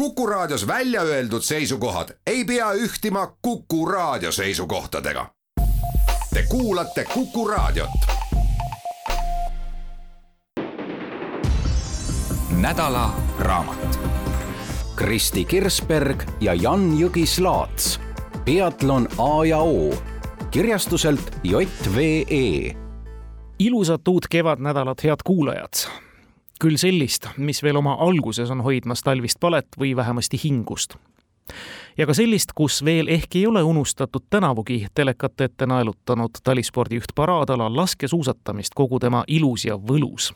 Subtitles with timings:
[0.00, 5.26] Kuku Raadios välja öeldud seisukohad ei pea ühtima Kuku Raadio seisukohtadega.
[6.34, 7.90] Te kuulate Kuku Raadiot.
[12.60, 14.00] nädala raamat.
[14.96, 18.00] Kristi Kirsberg ja Jan Jõgis-Laats.
[18.44, 19.94] peatlon A ja O
[20.50, 22.76] kirjastuselt JVE.
[23.58, 26.09] ilusat uut kevadnädalat, head kuulajad
[26.60, 30.96] küll sellist, mis veel oma alguses on hoidmas talvist palet või vähemasti hingust.
[31.98, 37.14] ja ka sellist, kus veel ehk ei ole unustatud tänavugi telekate ette naelutanud talispordi üht
[37.14, 40.32] paraadala laskesuusatamist kogu tema ilus ja võlus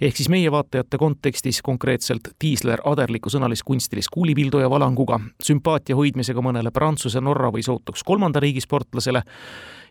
[0.00, 6.70] ehk siis meie vaatajate kontekstis konkreetselt diisler aderliku sõnalis-kunstilis kuulipildu ja valanguga, sümpaatia hoidmisega mõnele
[6.70, 9.22] Prantsuse, Norra või sootuks kolmanda riigi sportlasele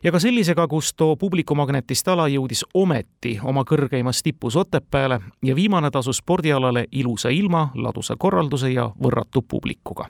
[0.03, 5.91] ja ka sellisega, kus too publikumagnetist ala jõudis ometi oma kõrgeimas tipus Otepääle ja viimane
[5.91, 10.09] tasus spordialale ilusa ilma, ladusa korralduse ja võrratu publikuga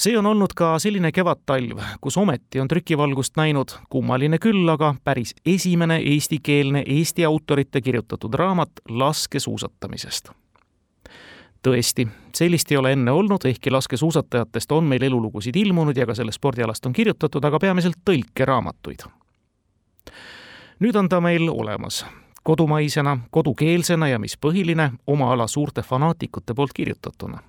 [0.00, 5.34] see on olnud ka selline kevadtalv, kus ometi on trükivalgust näinud kummaline küll, aga päris
[5.46, 10.30] esimene eestikeelne Eesti autorite kirjutatud raamat laskesuusatamisest.
[11.62, 16.40] tõesti, sellist ei ole enne olnud, ehkki laskesuusatajatest on meil elulugusid ilmunud ja ka sellest
[16.40, 19.04] spordialast on kirjutatud, aga peamiselt tõlkeraamatuid.
[20.80, 22.06] nüüd on ta meil olemas
[22.42, 27.42] kodumaisena, kodukeelsena ja mis põhiline, oma ala suurte fanaatikute poolt kirjutatuna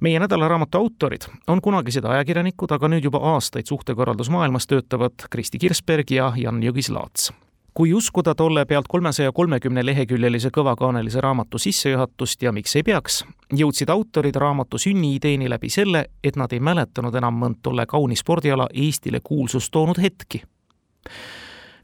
[0.00, 6.32] meie nädalaraamatu autorid on kunagised ajakirjanikud, aga nüüd juba aastaid suhtekorraldusmaailmas töötavad Kristi Kirsberg ja
[6.36, 7.32] Jan Jõgis-Laats
[7.76, 13.18] kui uskuda tolle pealt kolmesaja kolmekümne leheküljelise kõvakaanelise raamatu sissejuhatust ja miks ei peaks,
[13.52, 18.70] jõudsid autorid raamatu sünniideeni läbi selle, et nad ei mäletanud enam mõnd tolle kauni spordiala
[18.72, 20.42] Eestile kuulsust toonud hetki.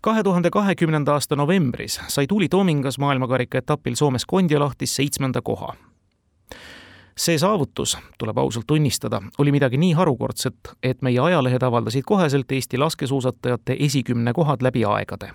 [0.03, 5.77] kahe tuhande kahekümnenda aasta novembris sai Tuuli Toomingas maailmakarika etapil Soomes Kondiolahtis seitsmenda koha
[7.17, 12.79] see saavutus, tuleb ausalt tunnistada, oli midagi nii harukordset, et meie ajalehed avaldasid koheselt Eesti
[12.79, 15.31] laskesuusatajate esikümne kohad läbi aegade.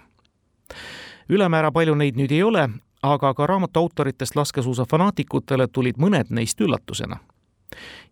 [1.30, 2.70] ülemäära palju neid nüüd ei ole,
[3.04, 7.18] aga ka raamatu autoritest laskesuusafanaatikutele tulid mõned neist üllatusena.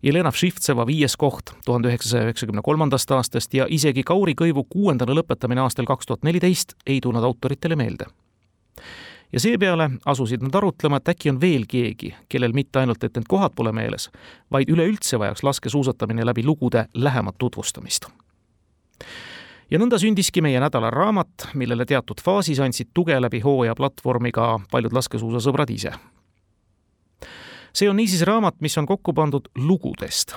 [0.02, 5.60] Jelena Všivtseva viies koht tuhande üheksasaja üheksakümne kolmandast aastast ja isegi Kauri Kõivu kuuendana lõpetamine
[5.64, 8.06] aastal kaks tuhat neliteist ei tulnud autoritele meelde
[9.32, 13.26] ja seepeale asusid nad arutlema, et äkki on veel keegi, kellel mitte ainult, et need
[13.28, 14.10] kohad pole meeles,
[14.52, 18.06] vaid üleüldse vajaks laskesuusatamine läbi lugude lähemat tutvustamist.
[19.70, 24.60] ja nõnda sündiski meie nädala raamat, millele teatud faasis andsid tuge läbi hooaja platvormi ka
[24.70, 25.92] paljud laskesuusasõbrad ise.
[27.72, 30.34] see on niisiis raamat, mis on kokku pandud lugudest.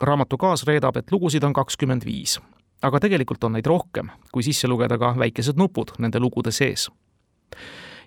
[0.00, 2.40] raamatu kaas reedab, et lugusid on kakskümmend viis
[2.82, 6.90] aga tegelikult on neid rohkem, kui sisse lugeda ka väikesed nupud nende lugude sees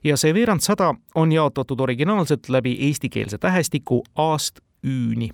[0.04, 5.30] ja see veerand sada on jaotatud originaalselt läbi eestikeelse tähestiku A-st Ü-ni.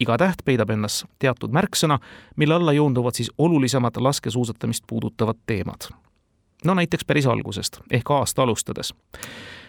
[0.00, 1.98] iga täht peidab endas teatud märksõna,
[2.36, 5.90] mille alla joonduvad siis olulisemad laskesuusatamist puudutavad teemad.
[6.64, 8.94] no näiteks päris algusest ehk A-st alustades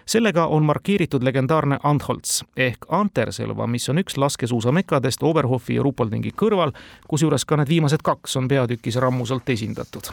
[0.05, 6.73] sellega on markeeritud legendaarne Antholz ehk Anterselva, mis on üks laskesuusamekadest Oberhofi ja Rupoldingi kõrval,
[7.07, 10.11] kusjuures ka need viimased kaks on peatükis rammusalt esindatud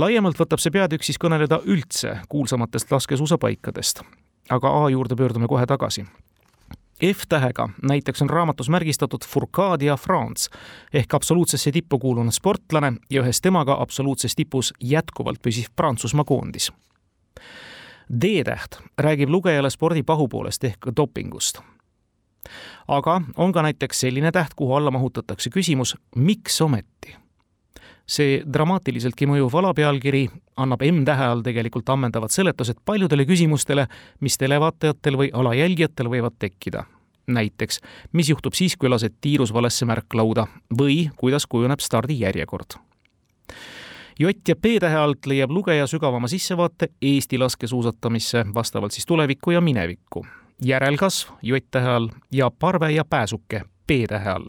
[0.00, 4.02] laiemalt võtab see peatükk siis kõneleda üldse kuulsamatest laskesuusapaikadest.
[4.50, 6.04] aga A juurde pöördume kohe tagasi.
[7.02, 10.50] F-tähega näiteks on raamatus märgistatud Fourcadia France
[10.92, 16.72] ehk absoluutsesse tippu kuulunud sportlane ja ühes temaga absoluutses tipus jätkuvalt püsiv Prantsusmaa koondis.
[18.20, 21.60] D-täht räägib lugejale spordi pahupoolest ehk dopingust
[22.88, 27.16] aga on ka näiteks selline täht, kuhu alla mahutatakse küsimus, miks ometi
[28.10, 30.24] see dramaatiliseltki mõjuv alapealkiri
[30.60, 33.86] annab M-tähe all tegelikult ammendavad seletused paljudele küsimustele,
[34.20, 36.84] mis televaatajatel või alajälgijatel võivad tekkida.
[37.30, 37.78] näiteks,
[38.12, 40.46] mis juhtub siis, kui lased tiirus valesse märklauda
[40.78, 42.74] või kuidas kujuneb stardijärjekord.
[44.18, 49.60] J ja P tähe alt leiab lugeja sügavama sissevaate Eesti laskesuusatamisse vastavalt siis tulevikku ja
[49.60, 50.26] minevikku.
[50.64, 54.48] järelkasv J tähe all ja parve ja pääsuke P tähe all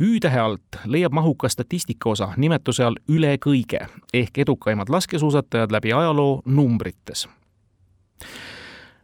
[0.00, 7.28] Ü-tähe alt leiab mahuka statistikaosa nimetuse all üle kõige ehk edukaimad laskesuusatajad läbi ajaloo numbrites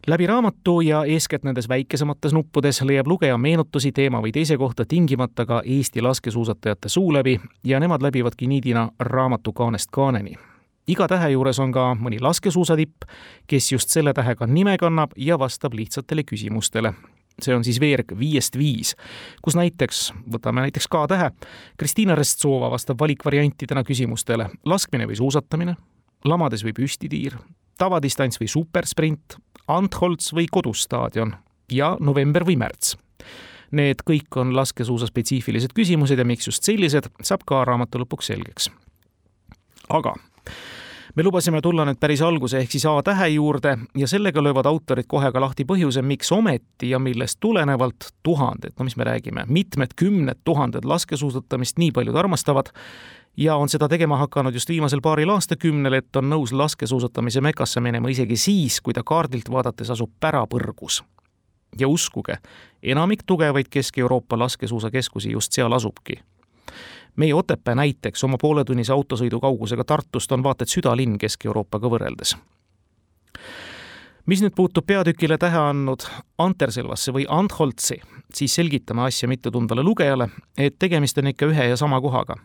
[0.07, 5.47] läbi raamatu ja eeskätt nendes väikesemates nuppudes leiab lugeja meenutusi teema või teise kohta tingimata
[5.47, 10.35] ka Eesti laskesuusatajate suu läbi ja nemad läbivadki niidina raamatu kaanest kaaneni.
[10.89, 13.03] iga tähe juures on ka mõni laskesuusatipp,
[13.47, 16.95] kes just selle tähega nime kannab ja vastab lihtsatele küsimustele
[17.45, 18.95] see on siis veerg viiest viis,
[19.43, 21.31] kus näiteks, võtame näiteks K-tähe,
[21.81, 25.77] Kristiina Restsova vastab valikvariantidena küsimustele laskmine või suusatamine,
[26.25, 27.39] lamades või püstitiir,
[27.81, 29.39] tavadistants või supersprint,
[29.71, 31.37] Antholz või kodusstaadion,
[31.73, 32.97] ja november või märts.
[33.71, 38.71] Need kõik on laskesuusaspetsiifilised küsimused ja miks just sellised, saab ka raamatu lõpuks selgeks.
[39.89, 40.15] aga
[41.15, 45.33] me lubasime tulla nüüd päris alguse ehk siis A-tähe juurde ja sellega löövad autorid kohe
[45.33, 50.43] ka lahti põhjuse, miks ometi ja millest tulenevalt tuhanded, no mis me räägime, mitmed kümned
[50.45, 52.73] tuhanded laskesuusatamist nii paljud armastavad
[53.37, 58.11] ja on seda tegema hakanud just viimasel paaril aastakümnel, et on nõus laskesuusatamise mekasse minema
[58.11, 61.03] isegi siis, kui ta kaardilt vaadates asub pärapõrgus.
[61.79, 62.39] ja uskuge,
[62.83, 66.19] enamik tugevaid Kesk-Euroopa laskesuusakeskusi just seal asubki
[67.21, 72.37] meie Otepää näiteks oma pooletunnise autosõidu kaugusega Tartust on vaata et südalinn Kesk-Euroopaga võrreldes.
[74.27, 76.07] mis nüüd puutub peatükile tähe andnud
[76.39, 78.01] Anterselvasse või Antholtsi,
[78.35, 80.29] siis selgitame asja mittetundvale lugejale,
[80.59, 82.37] et tegemist on ikka ühe ja sama kohaga.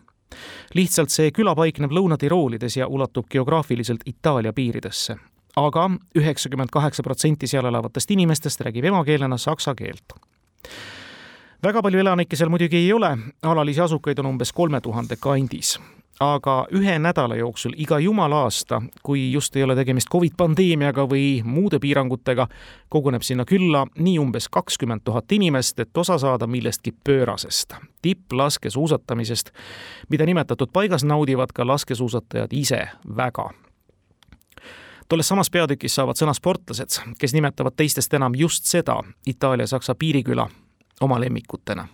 [0.74, 5.16] lihtsalt see küla paikneb Lõuna-Tiroolides ja ulatub geograafiliselt Itaalia piiridesse
[5.56, 10.18] aga üheksakümmend kaheksa protsenti seal elavatest inimestest räägib emakeelena saksa keelt
[11.62, 15.76] väga palju elanikke seal muidugi ei ole, alalisi asukaid on umbes kolme tuhande kandis.
[16.20, 21.42] Aga ühe nädala jooksul iga jumala aasta, kui just ei ole tegemist Covid pandeemiaga või
[21.44, 22.46] muude piirangutega,
[22.88, 29.52] koguneb sinna külla nii umbes kakskümmend tuhat inimest, et osa saada millestki pöörasest, tipplaskesuusatamisest,
[30.08, 32.86] mida nimetatud paigas naudivad ka laskesuusatajad ise
[33.16, 33.50] väga.
[35.08, 40.48] Tolles samas peatükis saavad sõna sportlased, kes nimetavad teistest enam just seda Itaalia-Saksa piiriküla
[41.00, 41.88] oma lemmikutena.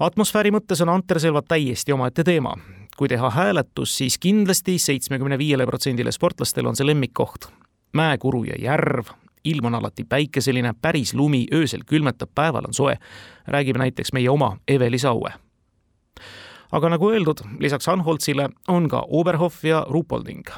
[0.00, 2.54] atmosfääri mõttes on anterselvad täiesti omaette teema.
[2.96, 7.48] kui teha hääletus, siis kindlasti seitsmekümne viiele protsendile sportlastele on see lemmikkoht.
[7.92, 9.06] mäekuru ja järv,
[9.44, 12.98] ilm on alati päikeseline, päris lumi, öösel külmetab, päeval on soe,
[13.48, 15.32] räägib näiteks meie oma Eveli Saue.
[16.72, 20.48] aga nagu öeldud, lisaks Anholtsile on ka Oberhof ja Rupolding.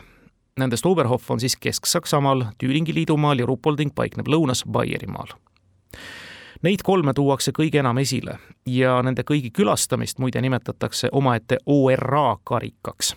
[0.57, 5.29] Nendest Oberhof on siis Kesk-Saksamaal, Tüüringi liidumaal ja Rupolding paikneb lõunas Baierimaal
[6.67, 13.13] Neid kolme tuuakse kõige enam esile ja nende kõigi külastamist muide nimetatakse omaette ORA karikaks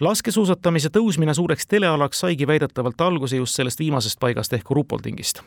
[0.00, 5.42] laskesuusatamise tõusmine suureks telealaks saigi väidetavalt alguse just sellest viimasest paigast ehk Rupoldingist.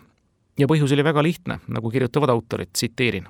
[0.59, 3.25] ja põhjus oli väga lihtne, nagu kirjutavad autorid, tsiteerin.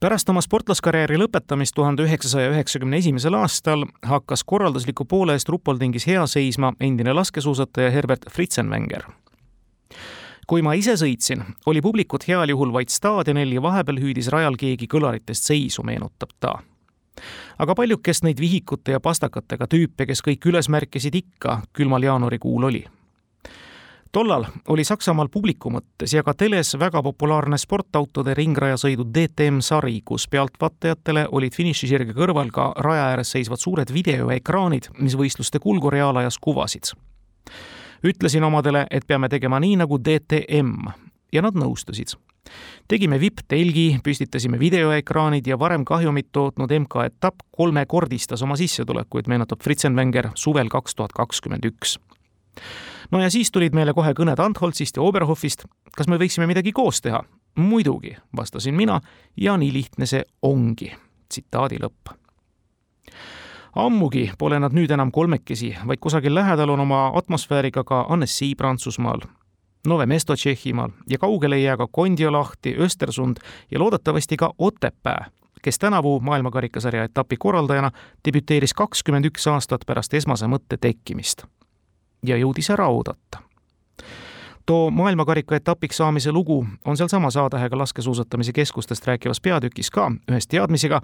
[0.00, 6.26] pärast oma sportlaskarjääri lõpetamist tuhande üheksasaja üheksakümne esimesel aastal hakkas korraldusliku poole eest Rupoldingis hea
[6.26, 9.06] seisma endine laskesuusataja Herbert Fritzenwenger
[10.46, 14.88] kui ma ise sõitsin, oli publikut heal juhul vaid staadionil ja vahepeal hüüdis rajal keegi
[14.90, 16.58] kõlaritest seisu, meenutab ta.
[17.58, 22.84] aga paljukest neid vihikute ja pastakatega tüüpe, kes kõik üles märkisid ikka, külmal jaanuarikuul oli
[24.16, 30.24] tollal oli Saksamaal publiku mõttes ja ka teles väga populaarne sportautode ringrajasõidu DTM sari, kus
[30.32, 36.94] pealtvaatajatele olid finišisirge kõrval ka raja ääres seisvad suured videoekraanid, mis võistluste kulgu reaalajas kuvasid
[38.04, 40.90] ütlesin omadele, et peame tegema nii nagu DTM
[41.32, 42.16] ja nad nõustusid.
[42.88, 50.68] tegime vipp-telgi, püstitasime videoekraanid ja varem kahjumit tootnud MK-etapp kolmekordistas oma sissetulekuid, meenutab Fritzenwenger suvel
[50.68, 51.98] kaks tuhat kakskümmend üks.
[53.10, 55.66] no ja siis tulid meile kohe kõned Antholzist ja Oberhofist,
[55.96, 57.24] kas me võiksime midagi koos teha?
[57.56, 59.00] muidugi, vastasin mina
[59.36, 60.92] ja nii lihtne see ongi.
[61.28, 62.25] tsitaadi lõpp
[63.76, 69.20] ammugi pole nad nüüd enam kolmekesi, vaid kusagil lähedal on oma atmosfääriga ka Annecy Prantsusmaal,
[69.86, 73.36] Nove Mesto Tšehhimaal ja kaugele ei jää ka Kondiolahti, Östersund
[73.70, 75.30] ja loodetavasti ka Otepää,
[75.62, 77.90] kes tänavu maailmakarikasarja etapi korraldajana
[78.24, 81.44] debüteeris kakskümmend üks aastat pärast esmase mõtte tekkimist.
[82.26, 83.42] ja jõudis ära oodata
[84.66, 91.00] too maailmakarika etapiks saamise lugu on sealsamas A-tähega laskesuusatamise keskustest rääkivas peatükis ka ühes teadmisega,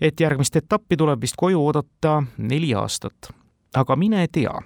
[0.00, 3.32] et järgmist etappi tuleb vist koju oodata neli aastat.
[3.74, 4.60] aga mine tea.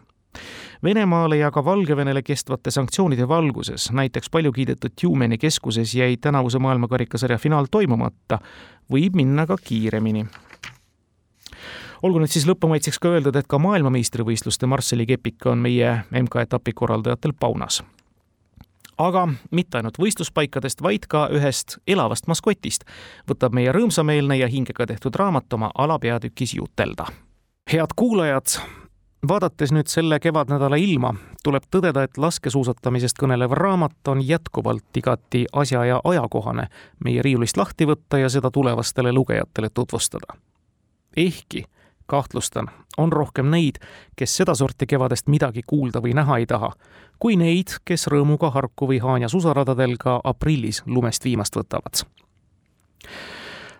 [0.82, 7.38] Venemaale ja ka Valgevenele kestvate sanktsioonide valguses, näiteks palju kiidetud Tjumeni keskuses jäi tänavuse maailmakarikasarja
[7.38, 8.38] finaal toimumata,
[8.92, 10.26] võib minna ka kiiremini
[12.02, 17.34] olgu nüüd siis lõpumaitseks ka öeldud, et ka maailmameistrivõistluste Marseli kepik on meie MK-etapi korraldajatel
[17.40, 17.82] paunas
[19.00, 22.84] aga mitte ainult võistluspaikadest, vaid ka ühest elavast maskotist
[23.30, 27.06] võtab meie rõõmsameelne ja hingega tehtud raamat oma alapeatükis jutelda.
[27.72, 28.60] head kuulajad,
[29.28, 31.14] vaadates nüüd selle kevadnädala ilma,
[31.44, 36.68] tuleb tõdeda, et laskesuusatamisest kõnelev raamat on jätkuvalt igati asja ja ajakohane
[37.04, 40.34] meie riiulist lahti võtta ja seda tulevastele lugejatele tutvustada.
[41.16, 41.64] ehkki
[42.10, 43.78] kahtlustan, on rohkem neid,
[44.16, 46.72] kes sedasorti kevadest midagi kuulda või näha ei taha,
[47.18, 52.02] kui neid, kes rõõmuga Harku või Haanja susaradadel ka aprillis lumest viimast võtavad.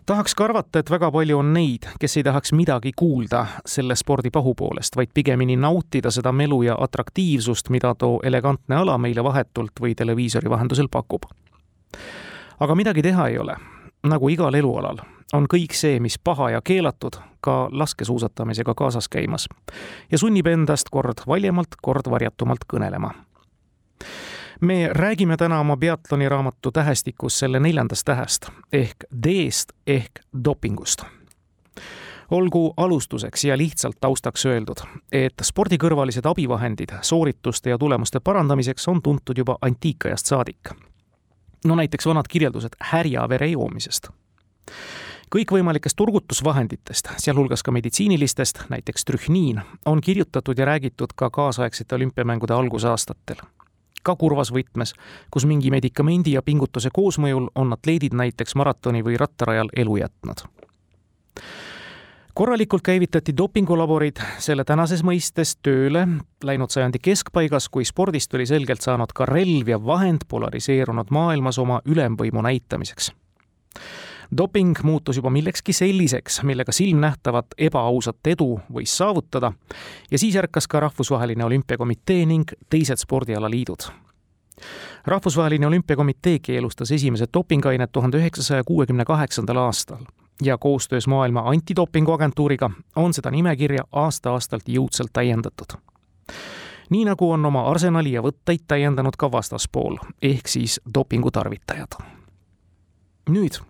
[0.06, 4.30] tahaks ka arvata, et väga palju on neid, kes ei tahaks midagi kuulda selle spordi
[4.30, 9.94] pahupoolest, vaid pigemini nautida seda melu ja atraktiivsust, mida too elegantne ala meile vahetult või
[9.94, 11.26] televiisori vahendusel pakub
[12.60, 13.56] aga midagi teha ei ole,
[14.04, 15.00] nagu igal elualal
[15.32, 19.48] on kõik see, mis paha ja keelatud, ka laskesuusatamisega kaasas käimas
[20.12, 23.10] ja sunnib endast kord valjemalt, kord varjatumalt kõnelema.
[24.60, 31.04] me räägime täna oma peatloni raamatu tähestikus selle neljandast tähest ehk D-st ehk dopingust
[32.30, 34.82] olgu alustuseks ja lihtsalt taustaks öeldud,
[35.12, 40.70] et spordikõrvalised abivahendid soorituste ja tulemuste parandamiseks on tuntud juba antiikajast saadik.
[41.64, 44.08] no näiteks vanad kirjeldused härjavere joomisest
[45.30, 53.36] kõikvõimalikest turgutusvahenditest, sealhulgas ka meditsiinilistest, näiteks trühniin, on kirjutatud ja räägitud ka kaasaegsete olümpiamängude algusaastatel.
[54.02, 54.94] ka kurvas võtmes,
[55.30, 60.48] kus mingi medikamendi ja pingutuse koosmõjul on atleedid näiteks maratoni või rattarajal elu jätnud
[62.34, 66.06] korralikult käivitati dopingulaborid selle tänases mõistes tööle
[66.44, 71.82] läinud sajandi keskpaigas, kui spordist oli selgelt saanud ka relv ja vahend polariseerunud maailmas oma
[71.84, 73.12] ülemvõimu näitamiseks
[74.36, 79.52] doping muutus juba millekski selliseks, millega silmnähtavat ebaausat edu võis saavutada
[80.10, 83.90] ja siis ärkas ka Rahvusvaheline Olümpiakomitee ning teised spordialaliidud.
[85.06, 90.04] rahvusvaheline Olümpiakomitee keelustas esimesed dopingained tuhande üheksasaja kuuekümne kaheksandal aastal
[90.42, 95.78] ja koostöös Maailma Antidopinguagentuuriga on seda nimekirja aasta-aastalt jõudsalt täiendatud
[96.90, 101.94] nii nagu on oma arsenali ja võtteid täiendanud ka vastaspool, ehk siis dopingu tarvitajad.
[103.30, 103.69] nüüd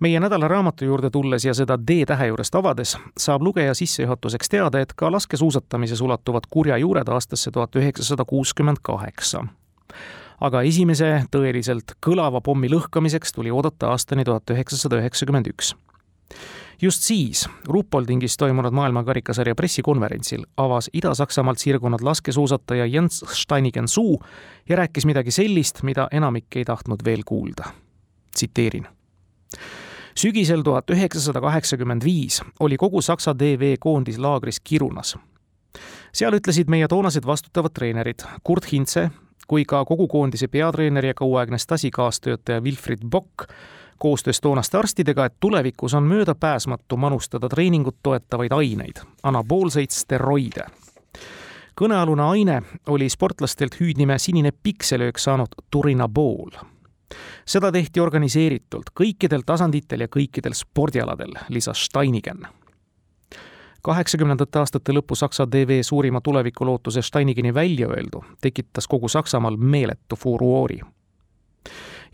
[0.00, 4.92] meie nädala raamatu juurde tulles ja seda D-tähe juurest avades, saab lugeja sissejuhatuseks teada, et
[4.96, 9.46] ka laskesuusatamises ulatuvad kurja juured aastasse tuhat üheksasada kuuskümmend kaheksa.
[10.40, 15.74] aga esimese tõeliselt kõlava pommi lõhkamiseks tuli oodata aastani tuhat üheksasada üheksakümmend üks
[16.82, 24.22] just siis Ruhpoldingis toimunud maailmakarikasarja pressikonverentsil avas Ida-Saksamaalt sirgunud laskesuusataja Jens Steinigen suu
[24.68, 27.64] ja rääkis midagi sellist, mida enamik ei tahtnud veel kuulda.
[28.34, 28.95] tsiteerin
[30.16, 35.16] sügisel tuhat üheksasada kaheksakümmend viis oli kogu Saksa DV koondis laagris Kirunas.
[36.12, 39.10] seal ütlesid meie toonased vastutavad treenerid Kurt Hintze
[39.48, 43.48] kui ka kogu koondise peatreener ja kauaaegne Stasi kaastöötaja Wilfried Bock
[43.98, 50.64] koostöös toonaste arstidega, et tulevikus on möödapääsmatu manustada treeningut toetavaid aineid, anaboolseid steroide.
[51.80, 56.50] kõnealune aine oli sportlastelt hüüdnime sinine pikselöök saanud turinabool
[57.46, 62.46] seda tehti organiseeritult kõikidel tasanditel ja kõikidel spordialadel, lisas Steinigen.
[63.82, 70.80] kaheksakümnendate aastate lõpu Saksa DV suurima tulevikulootuse Steinigeni väljaöeldu tekitas kogu Saksamaal meeletu furuoori.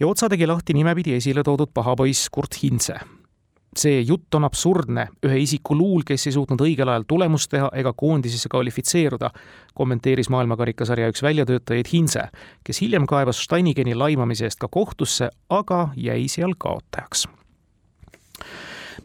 [0.00, 3.00] ja otsa tegi lahti nimepidi esile toodud pahapoiss Kurt Hintze
[3.76, 5.06] see jutt on absurdne.
[5.26, 9.30] Ühe isiku luul, kes ei suutnud õigel ajal tulemust teha ega koondisesse kvalifitseeruda,
[9.74, 12.26] kommenteeris maailmakarikasarja üks väljatöötajaid Hinze,
[12.64, 17.28] kes hiljem kaebas Steinigeni laimamise eest ka kohtusse, aga jäi seal kaotajaks.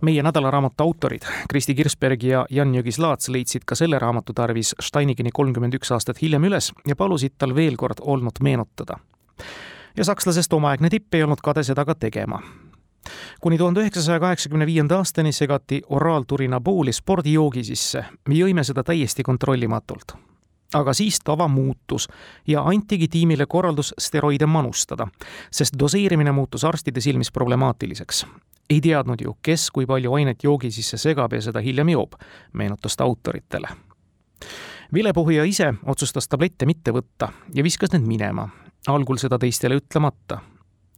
[0.01, 5.73] Meie nädalaraamatu autorid Kristi Kirsberg ja Jan Jõgis-Laats leidsid ka selle raamatu tarvis Steinigeni kolmkümmend
[5.79, 8.99] üks aastat hiljem üles ja palusid tal veel kord olnut meenutada.
[9.97, 12.41] ja sakslasest omaaegne tipp ei olnud kade seda ka tegema
[13.41, 18.05] kuni tuhande üheksasaja kaheksakümne viienda aastani segati oraalturinabooli spordijoogi sisse.
[18.27, 20.15] me jõime seda täiesti kontrollimatult.
[20.73, 22.07] aga siis tava muutus
[22.47, 25.07] ja antigi tiimile korraldus steroide manustada,
[25.51, 28.25] sest doseerimine muutus arstide silmis problemaatiliseks.
[28.69, 32.13] ei teadnud ju, kes kui palju ainet joogi sisse segab ja seda hiljem joob,
[32.53, 33.67] meenutas ta autoritele
[34.93, 38.47] vilepuhuja ise otsustas tablette mitte võtta ja viskas need minema,
[38.87, 40.39] algul seda teistele ütlemata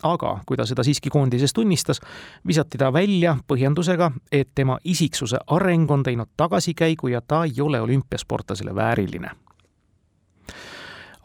[0.04, 2.02] aga kui ta seda siiski koondises tunnistas,
[2.48, 7.82] visati ta välja põhjendusega, et tema isiksuse areng on teinud tagasikäigu ja ta ei ole
[7.82, 9.32] olümpiasportlasele vääriline.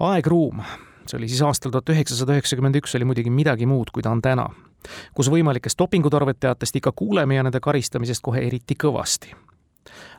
[0.00, 0.62] aegruum,
[1.07, 4.23] see oli siis aastal tuhat üheksasada üheksakümmend üks, oli muidugi midagi muud, kui ta on
[4.23, 4.49] täna,
[5.14, 9.35] kus võimalikest dopingutarvitajatest ikka kuuleme ja nende karistamisest kohe eriti kõvasti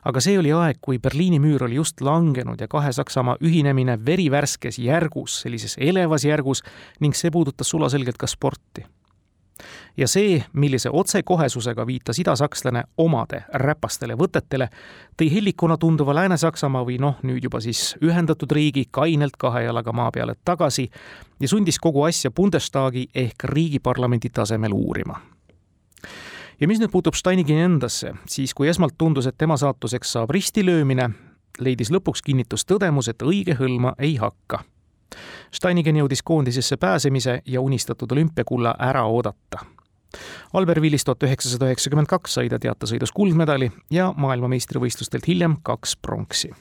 [0.04, 4.78] aga see oli aeg, kui Berliini müür oli just langenud ja kahe Saksamaa ühinemine verivärskes
[4.78, 6.62] järgus, sellises elevas järgus
[7.00, 8.86] ning see puudutas sulaselgelt ka sporti.
[9.96, 14.68] ja see, millise otsekohesusega viitas idasakslane omade räpastele võtetele,
[15.16, 20.10] tõi hellikuna tunduva Lääne-Saksamaa või noh, nüüd juba siis ühendatud riigi kainelt kahe jalaga maa
[20.12, 20.90] peale tagasi
[21.40, 25.35] ja sundis kogu asja Bundestagi ehk riigiparlamendi tasemel uurima
[26.60, 31.10] ja mis nüüd puutub Steinigini endasse, siis kui esmalt tundus, et tema saatuseks saab ristilöömine,
[31.60, 34.62] leidis lõpuks kinnitust tõdemus, et õige hõlma ei hakka.
[35.54, 39.64] Steinigen jõudis koondisesse pääsemise ja unistatud olümpiakulla ära oodata.
[40.52, 46.54] Albervillis tuhat üheksasada üheksakümmend kaks sai ta teatesõidus kuldmedali ja maailmameistrivõistlustelt hiljem kaks pronksi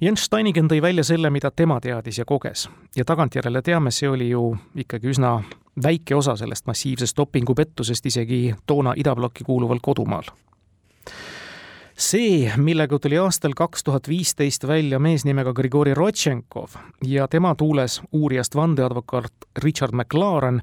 [0.00, 4.30] Jens Steinigen tõi välja selle, mida tema teadis ja koges ja tagantjärele teame, see oli
[4.30, 5.34] ju ikkagi üsna
[5.82, 10.24] väike osa sellest massiivsest dopingupettusest isegi toona idablokki kuuluval kodumaal.
[11.96, 18.00] see, millega tuli aastal kaks tuhat viisteist välja mees nimega Grigori Rodtšenkov ja tema tuules
[18.12, 19.32] uurijast vandeadvokaat
[19.62, 20.62] Richard McLaren,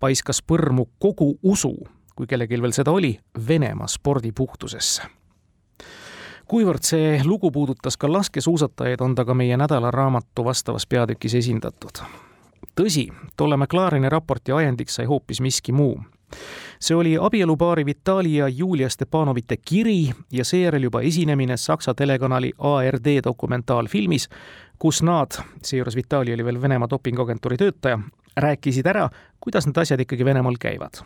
[0.00, 1.74] paiskas põrmu kogu usu,
[2.16, 5.02] kui kellelgi veel seda oli, Venemaa spordi puhtusesse
[6.48, 12.00] kuivõrd see lugu puudutas ka laskesuusatajaid, on ta ka meie nädalaraamatu vastavas peatükis esindatud.
[12.80, 16.00] Tõsi, tolle McLareni raporti ajendiks sai hoopis miski muu.
[16.80, 23.06] see oli abielupaari Vitali ja Julia Stepanovite kiri ja seejärel juba esinemine Saksa telekanali ARD
[23.24, 24.28] dokumentaalfilmis,
[24.78, 27.98] kus nad, seejuures Vitali oli veel Venemaa dopinguagentuuri töötaja,
[28.36, 29.08] rääkisid ära,
[29.40, 31.02] kuidas need asjad ikkagi Venemaal käivad.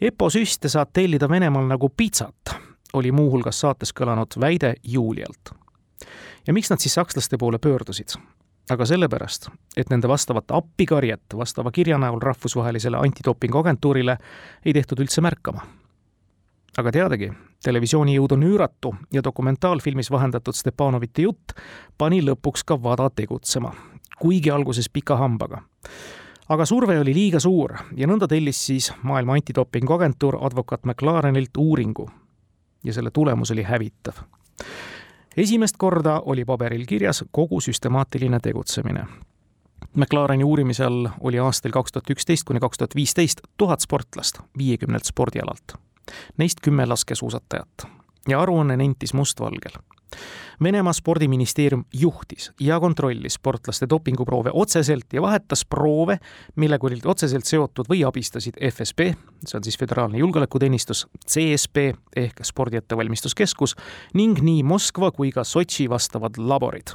[0.00, 2.56] EPO süste saad tellida Venemaal nagu pitsat
[2.92, 5.54] oli muuhulgas saates kõlanud väide Julialt.
[6.46, 8.18] ja miks nad siis sakslaste poole pöördusid?
[8.72, 14.16] Aga sellepärast, et nende vastavat appikarjet vastava kirja näol rahvusvahelisele antidopinguagentuurile
[14.64, 15.60] ei tehtud üldse märkama.
[16.78, 17.32] aga teadagi,
[17.64, 21.52] televisiooni jõud on üüratu ja dokumentaalfilmis vahendatud Stepanovite jutt
[21.98, 23.74] pani lõpuks ka WADA tegutsema,
[24.18, 25.62] kuigi alguses pika hambaga
[26.48, 32.08] aga surve oli liiga suur ja nõnda tellis siis Maailma Antidopinguagentuur advokaat McLarenilt uuringu,
[32.84, 34.24] ja selle tulemus oli hävitav.
[35.36, 39.06] Esimest korda oli paberil kirjas kogu süstemaatiline tegutsemine.
[39.96, 45.04] McLareni uurimise all oli aastail kaks tuhat üksteist kuni kaks tuhat viisteist tuhat sportlast viiekümnelt
[45.04, 45.74] spordialalt,
[46.36, 47.86] neist kümme laskesuusatajat.
[48.28, 49.82] Ja aruanne nentis mustvalgel
[50.62, 56.18] Venemaa spordiministeerium juhtis ja kontrollis sportlaste dopinguproove otseselt ja vahetas proove,
[56.56, 59.08] millega olid otseselt seotud või abistasid FSB,
[59.46, 63.74] see on siis Föderaalne Julgeolekuteenistus, CSB ehk Spordiettevalmistuskeskus
[64.14, 66.94] ning nii Moskva kui ka Sotši vastavad laborid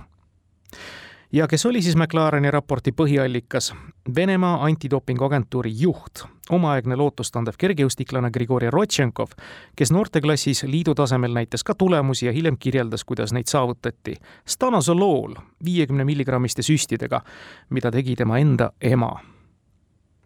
[1.32, 3.74] ja kes oli siis McLareni raporti põhiallikas?
[4.16, 9.34] Venemaa antidopinguagentuuri juht, omaaegne lootustandev kergejõustiklane Grigori Rodtšenkov,
[9.76, 14.16] kes noorteklassis liidu tasemel näitas ka tulemusi ja hiljem kirjeldas, kuidas neid saavutati.
[14.48, 15.36] Stanozolool
[15.66, 17.22] viiekümne milligrammiste süstidega,
[17.70, 19.20] mida tegi tema enda ema.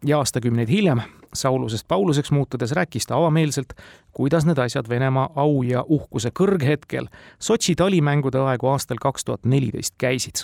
[0.05, 1.01] ja aastakümneid hiljem,
[1.33, 3.73] Saulusest Pauluseks muutudes, rääkis ta avameelselt,
[4.11, 7.07] kuidas need asjad Venemaa au ja uhkuse kõrghetkel
[7.39, 10.43] Sotši talimängude aegu aastal kaks tuhat neliteist käisid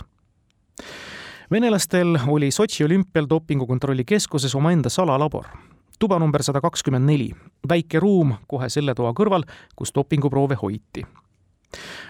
[1.51, 5.45] venelastel oli Sotši olümpial dopingukontrolli keskuses omaenda salalabor.
[5.99, 7.31] tuba number sada kakskümmend neli,
[7.69, 9.43] väike ruum kohe selle toa kõrval,
[9.75, 11.05] kus dopinguproove hoiti.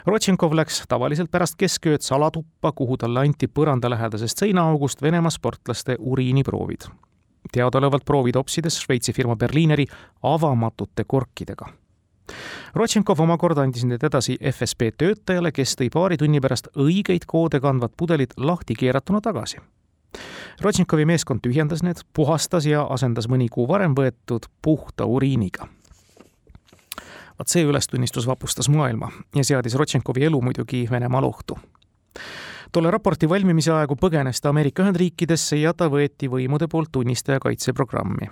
[0.05, 6.81] Rodtšenkov läks tavaliselt pärast keskööd salatuppa, kuhu talle anti põrandalähedasest seinaaugust Venemaa sportlaste uriiniproovid.
[7.51, 9.85] teadaolevalt proovid opsides Šveitsi firma Berlineri
[10.23, 11.71] avamatute korkidega
[12.75, 17.95] Rodtšenkov omakorda andis need edasi FSB töötajale, kes tõi paari tunni pärast õigeid koode kandvad
[17.97, 19.61] pudelid lahti keeratuna tagasi.
[20.61, 25.67] Rodtšenkovi meeskond tühjendas need, puhastas ja asendas mõni kuu varem võetud puhta uriiniga.
[27.37, 31.57] vaat see ülestunnistus vapustas maailma ja seadis Rodtšenkovi elu muidugi Venemaal ohtu
[32.71, 38.29] tolle raporti valmimise aegu põgenes ta Ameerika Ühendriikidesse ja ta võeti võimude poolt tunnistaja kaitseprogrammi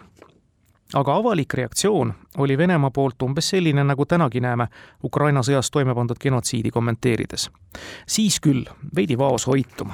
[0.93, 4.67] aga avalik reaktsioon oli Venemaa poolt umbes selline, nagu tänagi näeme
[5.03, 7.49] Ukraina sõjas toime pandud genotsiidi kommenteerides.
[8.07, 9.93] siis küll veidi vaoshoituma.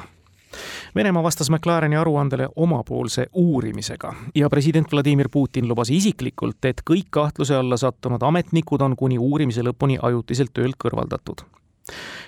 [0.96, 7.56] Venemaa vastas McLareni aruandele omapoolse uurimisega ja president Vladimir Putin lubas isiklikult, et kõik kahtluse
[7.56, 11.46] alla sattunud ametnikud on kuni uurimise lõpuni ajutiselt töölt kõrvaldatud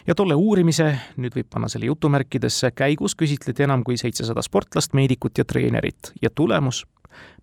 [0.07, 5.37] ja tolle uurimise, nüüd võib panna selle jutumärkidesse, käigus küsitleti enam kui seitsesada sportlast, meedikut
[5.37, 6.85] ja treenerit ja tulemus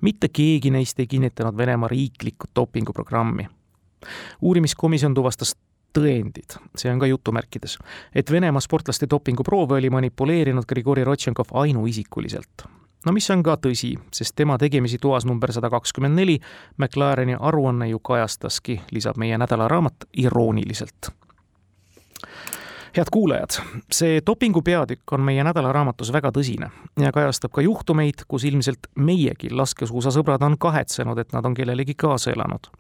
[0.01, 3.49] mitte keegi neist ei kinnitanud Venemaa riiklikku dopinguprogrammi.
[4.41, 5.57] uurimiskomisjon tuvastas
[5.99, 7.79] tõendid, see on ka jutumärkides,
[8.15, 12.63] et Venemaa sportlaste dopinguproove oli manipuleerinud Grigori Rodtšenkov ainuisikuliselt.
[13.07, 16.41] no mis on ka tõsi, sest tema tegemisi toas number sada kakskümmend neli
[16.79, 21.11] McLareni aruanne ju kajastaski, lisab meie nädalaraamat irooniliselt
[22.97, 23.51] head kuulajad,
[23.93, 29.51] see dopingu peatükk on meie nädalaraamatus väga tõsine ja kajastab ka juhtumeid, kus ilmselt meiegi
[29.51, 32.71] laskesuusasõbrad on kahetsenud, et nad on kellelegi kaasa elanud.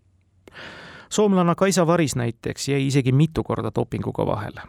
[1.11, 4.63] soomlanna Kaisa Varis näiteks jäi isegi mitu korda dopinguga vahele.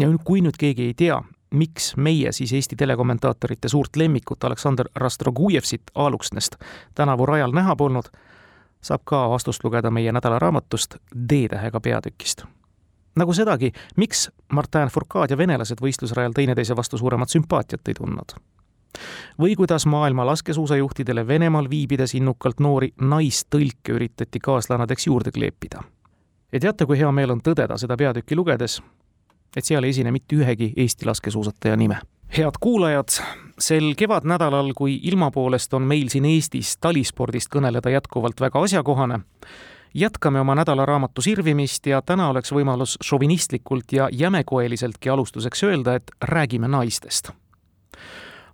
[0.00, 5.82] ja kui nüüd keegi ei tea, miks meie siis Eesti telekommentaatorite suurt lemmikut Aleksandr Rastrogujevsit
[5.94, 6.56] Aaluksnest
[6.94, 8.04] tänavu rajal näha polnud,
[8.80, 10.96] saab ka vastust lugeda meie nädalaraamatust
[11.28, 12.44] D-tähega peatükist
[13.18, 18.38] nagu sedagi, miks Martin Fourcade ja venelased võistlusrajal teineteise vastu suuremat sümpaatiat ei tundnud.
[19.38, 25.82] või kuidas maailma laskesuusajuhtidele Venemaal viibides innukalt noori naistõlke üritati kaaslanadeks juurde kleepida.
[26.52, 28.82] ja teate, kui hea meel on tõdeda seda peatükki lugedes,
[29.56, 32.00] et seal ei esine mitte ühegi Eesti laskesuusataja nime.
[32.36, 33.08] head kuulajad,
[33.58, 39.20] sel kevadnädalal, kui ilma poolest on meil siin Eestis talispordist kõneleda jätkuvalt väga asjakohane,
[39.94, 46.68] jätkame oma nädalaraamatu sirvimist ja täna oleks võimalus šovinistlikult ja jämekoeliseltki alustuseks öelda, et räägime
[46.68, 47.30] naistest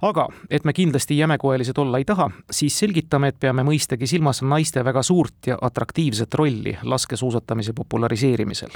[0.02, 4.84] aga et me kindlasti jämekoelised olla ei taha, siis selgitame, et peame mõistagi silmas naiste
[4.84, 8.70] väga suurt ja atraktiivset rolli laskesuusatamise populariseerimisel.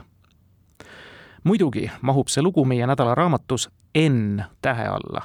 [1.45, 3.69] muidugi mahub see lugu meie nädalaraamatus
[3.99, 5.23] N tähe alla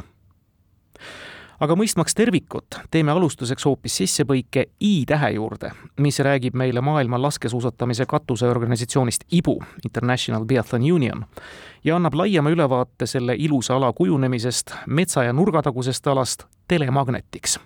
[1.63, 5.71] aga mõistmaks tervikut, teeme alustuseks hoopis sissepõike I-tähe juurde,
[6.03, 11.25] mis räägib meile maailma laskesuusatamise katuseorganisatsioonist IBU, International Biathlon Union,
[11.83, 17.59] ja annab laiema ülevaate selle ilusa ala kujunemisest metsa- ja nurgatagusest alast telemagnetiks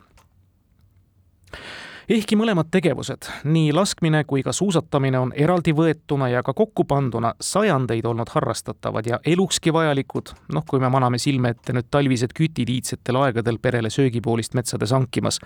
[2.09, 7.33] ehkki mõlemad tegevused, nii laskmine kui ka suusatamine on eraldi võetuna ja ka kokku panduna
[7.43, 12.71] sajandeid olnud harrastatavad ja elukski vajalikud, noh, kui me maname silme ette nüüd talvised kütid
[12.71, 15.41] iidsetel aegadel perele söögipoolist metsades hankimas,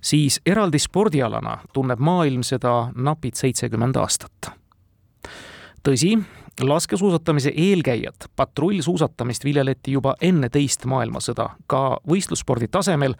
[0.00, 4.52] siis eraldi spordialana tunneb maailm seda napid seitsekümmend aastat.
[5.84, 6.14] tõsi,
[6.62, 13.18] laskesuusatamise eelkäijad patrullsuusatamist viljeleti juba enne teist maailmasõda ka võistlusspordi tasemel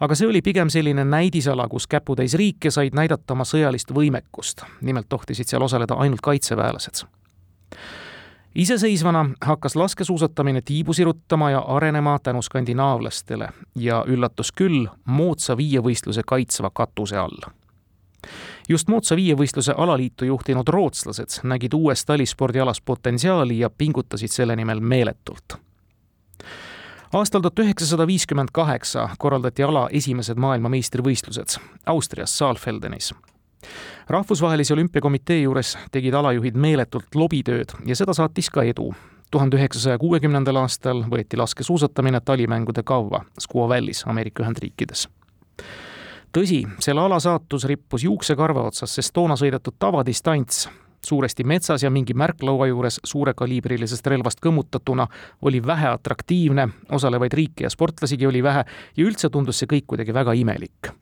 [0.00, 4.64] aga see oli pigem selline näidisala, kus käputäis riike said näidata oma sõjalist võimekust.
[4.80, 7.06] nimelt tohtisid seal osaleda ainult kaitseväelased.
[8.54, 16.70] iseseisvana hakkas laskesuusatamine tiibu sirutama ja arenema tänu skandinaavlastele ja üllatus küll, moodsa viievõistluse kaitsva
[16.70, 17.50] katuse all
[18.68, 25.69] just moodsa viievõistluse alaliitu juhtinud rootslased nägid uues talispordialas potentsiaali ja pingutasid selle nimel meeletult
[27.12, 33.14] aastal tuhat üheksasada viiskümmend kaheksa korraldati ala esimesed maailmameistrivõistlused Austrias Saalfeldenis.
[34.08, 38.94] rahvusvahelise olümpiakomitee juures tegid alajuhid meeletult lobitööd ja seda saatis ka edu.
[39.30, 45.08] tuhande üheksasaja kuuekümnendal aastal võeti laskesuusatamine talimängude kavva Squaw Valley's Ameerika Ühendriikides
[46.32, 50.68] tõsi, selle ala saatus rippus juuksekarva otsas, sest toona sõidetud tavadistants
[51.06, 55.06] suuresti metsas ja mingi märklaua juures suurekaliibrilisest relvast kõmmutatuna
[55.42, 58.64] oli vähe atraktiivne, osalevaid riike ja sportlasigi oli vähe
[58.96, 60.92] ja üldse tundus see kõik kuidagi väga imelik.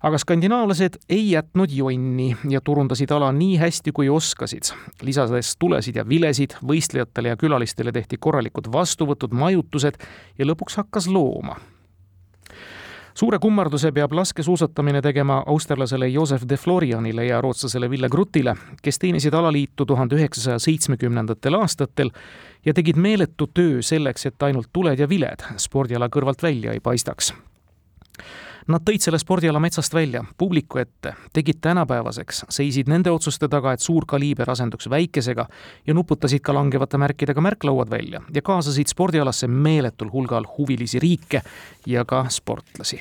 [0.00, 4.70] Aga skandinaavlased ei jätnud jonni ja turundasid ala nii hästi, kui oskasid,
[5.04, 10.00] lisades tulesid ja vilesid, võistlejatele ja külalistele tehti korralikud vastuvõtud, majutused
[10.38, 11.58] ja lõpuks hakkas looma
[13.14, 19.34] suure kummarduse peab laskesuusatamine tegema austerlasele Josef de Florianile ja rootslasele Ville Grutile, kes teenisid
[19.34, 22.10] alaliitu tuhande üheksasaja seitsmekümnendatel aastatel
[22.64, 27.34] ja tegid meeletu töö selleks, et ainult tuled ja viled spordiala kõrvalt välja ei paistaks.
[28.68, 33.80] Nad tõid selle spordiala metsast välja, publiku ette, tegid tänapäevaseks, seisid nende otsuste taga, et
[33.80, 35.46] suur kaliiber asenduks väikesega
[35.86, 41.42] ja nuputasid ka langevate märkidega märklauad välja ja kaasasid spordialasse meeletul hulgal huvilisi riike
[41.86, 43.00] ja ka sportlasi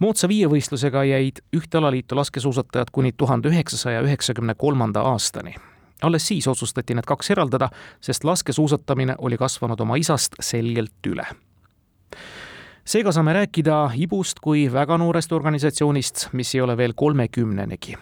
[0.00, 5.54] moodsa viievõistlusega jäid ühte alaliitu laskesuusatajad kuni tuhande üheksasaja üheksakümne kolmanda aastani.
[6.02, 7.68] alles siis otsustati need kaks eraldada,
[8.00, 11.26] sest laskesuusatamine oli kasvanud oma isast selgelt üle
[12.90, 17.94] seega saame rääkida IBU-st kui väga noorest organisatsioonist, mis ei ole veel kolmekümnenegi.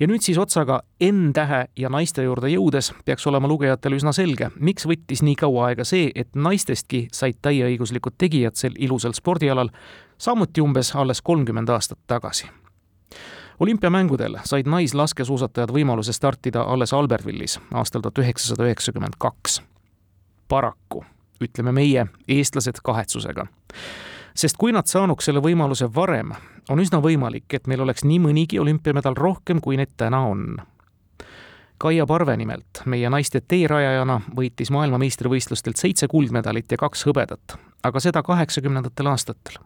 [0.00, 4.88] ja nüüd siis otsaga N-tähe ja naiste juurde jõudes peaks olema lugejatel üsna selge, miks
[4.88, 9.70] võttis nii kaua aega see, et naistestki said täieõiguslikud tegijad sel ilusal spordialal,
[10.18, 12.50] samuti umbes alles kolmkümmend aastat tagasi
[13.60, 19.62] olümpiamängudel said naislaskesuusatajad võimaluse startida alles Albertvillis aastal tuhat üheksasada üheksakümmend kaks.
[20.48, 21.04] paraku
[21.40, 23.46] ütleme meie, eestlased, kahetsusega.
[24.34, 26.32] sest kui nad saanuks selle võimaluse varem,
[26.70, 30.56] on üsna võimalik, et meil oleks nii mõnigi olümpiamedal rohkem, kui neid täna on.
[31.78, 38.22] Kaia Parve nimelt, meie naiste teerajajana, võitis maailmameistrivõistlustelt seitse kuldmedalit ja kaks hõbedat, aga seda
[38.22, 39.60] kaheksakümnendatel aastatel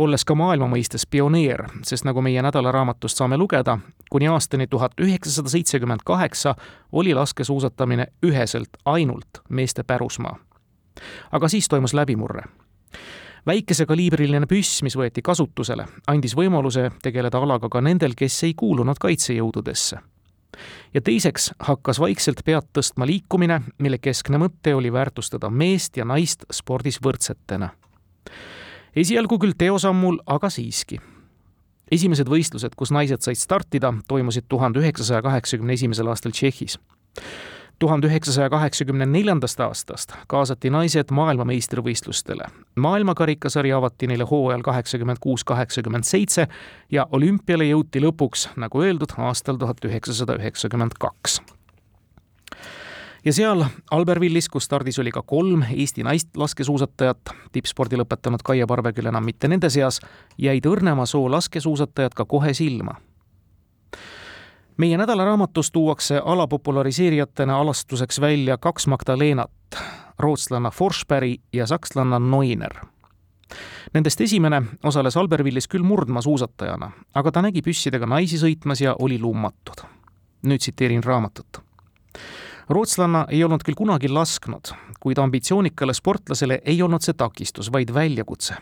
[0.00, 3.78] olles ka maailma mõistes pioneer, sest nagu meie nädalaraamatust saame lugeda,
[4.10, 6.54] kuni aastani tuhat üheksasada seitsekümmend kaheksa
[6.92, 10.38] oli laskesuusatamine üheselt ainult meeste pärusmaa
[11.32, 12.48] aga siis toimus läbimurre
[13.46, 19.98] väikesekaliibriline püss, mis võeti kasutusele, andis võimaluse tegeleda alaga ka nendel, kes ei kuulunud kaitsejõududesse.
[20.94, 26.44] ja teiseks hakkas vaikselt pead tõstma liikumine, mille keskne mõte oli väärtustada meest ja naist
[26.52, 27.70] spordis võrdsetena.
[28.96, 31.00] esialgu küll teosammul, aga siiski.
[31.90, 36.78] esimesed võistlused, kus naised said startida, toimusid tuhande üheksasaja kaheksakümne esimesel aastal Tšehhis
[37.80, 42.44] tuhande üheksasaja kaheksakümne neljandast aastast kaasati naised maailmameistrivõistlustele.
[42.76, 46.48] maailmakarikasari avati neile hooajal kaheksakümmend kuus, kaheksakümmend seitse
[46.90, 51.40] ja olümpiale jõuti lõpuks, nagu öeldud, aastal tuhat üheksasada üheksakümmend kaks
[53.24, 58.92] ja seal Albervillis, kus stardis oli ka kolm Eesti naist laskesuusatajat, tippspordi lõpetanud Kaia Parve
[58.96, 60.00] küll enam mitte nende seas,
[60.38, 62.96] jäid õrnema soo laskesuusatajad ka kohe silma.
[64.80, 69.80] Meie nädalaraamatus tuuakse ala populariseerijatena alastuseks välja kaks Magdalenat,
[70.18, 72.74] rootslanna Forsberg ja sakslanna Neuner
[73.94, 79.82] Nendest esimene osales Albervillis küll murdmaasuusatajana, aga ta nägi püssidega naisi sõitmas ja oli lummatud.
[80.46, 81.60] nüüd tsiteerin raamatut
[82.70, 88.54] rootslanna ei olnud küll kunagi lasknud, kuid ambitsioonikale sportlasele ei olnud see takistus, vaid väljakutse.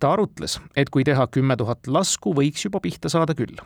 [0.00, 3.58] ta arutles, et kui teha kümme tuhat lasku, võiks juba pihta saada küll.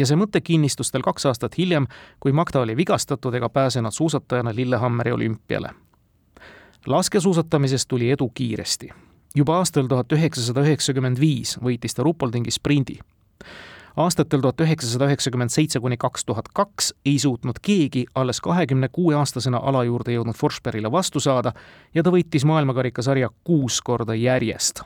[0.00, 1.86] Ja see mõte kinnistus tal kaks aastat hiljem,
[2.20, 5.70] kui Magda oli vigastatud ega pääsenud suusatajana Lillehammeri olümpiale.
[6.86, 8.88] laskesuusatamises tuli edu kiiresti.
[9.36, 12.98] juba aastal tuhat üheksasada üheksakümmend viis võitis ta Rupoldingi sprindi
[13.96, 19.14] aastatel tuhat üheksasada üheksakümmend seitse kuni kaks tuhat kaks ei suutnud keegi alles kahekümne kuue
[19.14, 21.52] aastasena ala juurde jõudnud Forsbergile vastu saada
[21.94, 24.82] ja ta võitis maailmakarikasarja kuus korda järjest.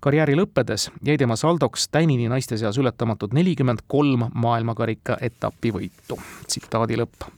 [0.00, 6.18] Karjääri lõppedes jäi tema saldoks tänini naiste seas ületamatud nelikümmend kolm maailmakarika etapivõitu.
[6.46, 7.28] tsitaadi lõpp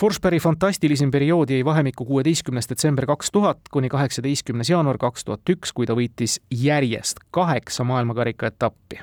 [0.00, 5.72] Forsbergi fantastilisem periood jäi vahemikku kuueteistkümnes detsember kaks tuhat kuni kaheksateistkümnes jaanuar kaks tuhat üks,
[5.76, 9.00] kui ta võitis järjest kaheksa maailmakarika etappi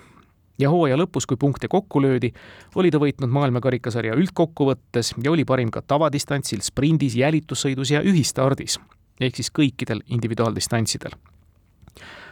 [0.60, 2.32] ja hooaja lõpus, kui punkte kokku löödi,
[2.76, 8.80] oli ta võitnud maailmakarikasarja üldkokkuvõttes ja oli parim ka tavadistantsil, sprindis, jälitussõidus ja ühistardis
[9.22, 11.14] ehk siis kõikidel individuaaldistantsidel.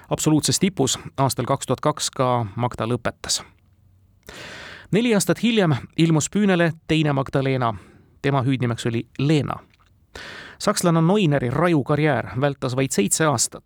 [0.09, 3.43] Absoluutses tipus aastal kaks tuhat kaks ka Magda lõpetas.
[4.91, 7.73] neli aastat hiljem ilmus püünele teine Magdalena,
[8.21, 9.59] tema hüüdnimeks oli Leena
[10.59, 13.63] sakslane Neuneri raju karjäär vältas vaid seitse aastat.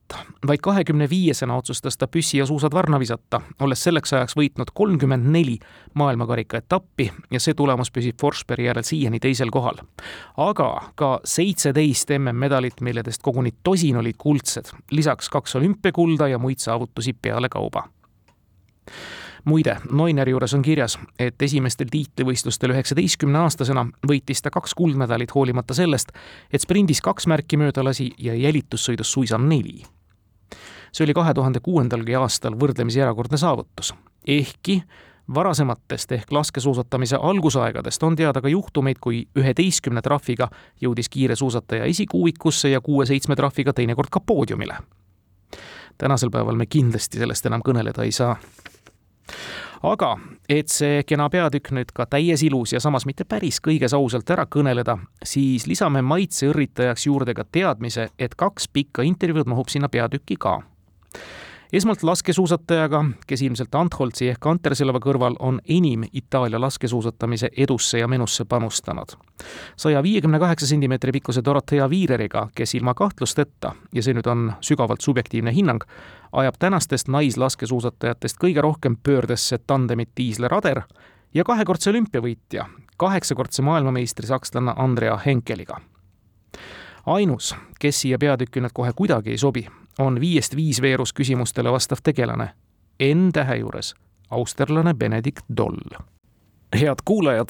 [0.47, 5.29] vaid kahekümne viiesena otsustas ta püssi ja suusad varna visata, olles selleks ajaks võitnud kolmkümmend
[5.31, 5.59] neli
[5.93, 9.77] maailmakarika etappi ja see tulemus püsib Forsbergi järel siiani teisel kohal.
[10.37, 17.13] aga ka seitseteist MM-medalit, milledest koguni tosin olid kuldsed, lisaks kaks olümpiakulda ja muid saavutusi
[17.13, 17.87] pealekauba
[19.49, 25.73] muide, Neuneri juures on kirjas, et esimestel tiitlivõistlustel üheksateistkümne aastasena võitis ta kaks kuldmedalit, hoolimata
[25.77, 26.13] sellest,
[26.53, 29.83] et sprindis kaks märki mööda lasi ja jälitussõidus suisa neli.
[30.91, 33.93] see oli kahe tuhande kuuendalgi aastal võrdlemisi erakordne saavutus,
[34.27, 34.81] ehkki
[35.33, 40.49] varasematest ehk laskesuusatamise algusaegadest on teada ka juhtumeid, kui üheteistkümne trahviga
[40.81, 44.77] jõudis kiire suusataja esikuuikusse ja kuue-seitsme trahviga teinekord ka poodiumile.
[45.97, 48.37] tänasel päeval me kindlasti sellest enam kõneleda ei saa
[49.83, 50.15] aga
[50.49, 54.45] et see kena peatükk nüüd ka täies ilus ja samas mitte päris kõiges ausalt ära
[54.45, 60.59] kõneleda, siis lisame maitseõrritajaks juurde ka teadmise, et kaks pikka intervjuud mahub sinna peatükki ka
[61.73, 68.45] esmalt laskesuusatajaga, kes ilmselt Antholtsi ehk Anterselva kõrval on enim Itaalia laskesuusatamise edusse ja menusse
[68.45, 69.07] panustanud.
[69.77, 75.01] saja viiekümne kaheksa sentimeetri pikkuse Dorothea Viireriga, kes ilma kahtlusteta, ja see nüüd on sügavalt
[75.01, 75.83] subjektiivne hinnang,
[76.31, 80.81] ajab tänastest naislaskesuusatajatest kõige rohkem pöördesse tandemit Tiisler Ader
[81.33, 82.65] ja kahekordse olümpiavõitja,
[82.97, 85.81] kaheksakordse maailmameistri sakslane Andrea Henkeliga
[87.05, 89.65] ainus, kes siia peatükki nüüd kohe kuidagi ei sobi,
[89.99, 92.49] on viiest viis veerus küsimustele vastav tegelane,
[93.15, 93.95] N-tähe juures
[94.29, 95.99] austerlane Benedikt Doll.
[96.79, 97.47] head kuulajad,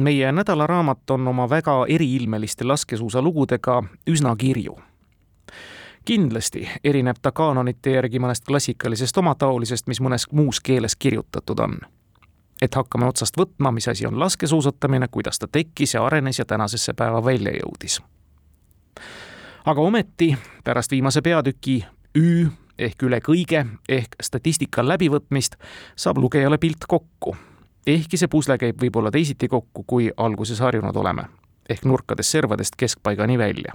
[0.00, 4.78] meie nädalaraamat on oma väga eriilmeliste laskesuusalugudega üsna kirju.
[6.04, 11.78] kindlasti erineb ta kaanonite järgi mõnest klassikalisest omataolisest, mis mõnes muus keeles kirjutatud on.
[12.62, 16.92] et hakkame otsast võtma, mis asi on laskesuusatamine, kuidas ta tekkis ja arenes ja tänasesse
[16.92, 18.02] päeva välja jõudis
[19.64, 21.84] aga ometi pärast viimase peatüki
[22.16, 22.46] Ü
[22.78, 25.56] ehk üle kõige ehk statistika läbivõtmist
[25.96, 27.36] saab lugejale pilt kokku.
[27.86, 31.24] ehkki see pusle käib võib-olla teisiti kokku, kui alguses harjunud oleme,
[31.68, 33.74] ehk nurkadest servadest keskpaigani välja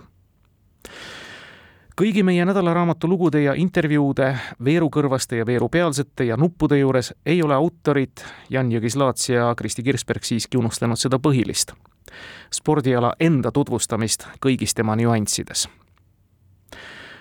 [1.99, 4.29] kõigi meie nädalaraamatu lugude ja intervjuude
[4.65, 10.57] veerukõrvaste ja veerupealsete ja nuppude juures ei ole autorid Jan Jõgislaats ja Kristi Kirsberg siiski
[10.57, 11.73] unustanud seda põhilist.
[12.53, 15.67] spordiala enda tutvustamist kõigis tema nüanssides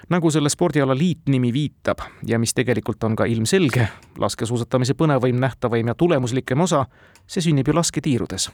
[0.08, 5.94] nagu selle spordiala liitnimi viitab ja mis tegelikult on ka ilmselge, laskesuusatamise põnevaim, nähtavaim ja
[5.94, 6.86] tulemuslikem osa,
[7.26, 8.50] see sünnib ju lasketiirudes.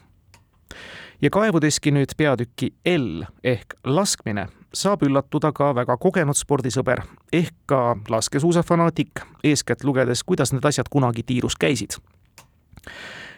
[1.23, 7.97] ja kaevudeski nüüd peatüki L ehk laskmine saab üllatuda ka väga kogenud spordisõber ehk ka
[8.09, 11.97] laskesuusafanaatik, eeskätt lugedes, kuidas need asjad kunagi tiirus käisid.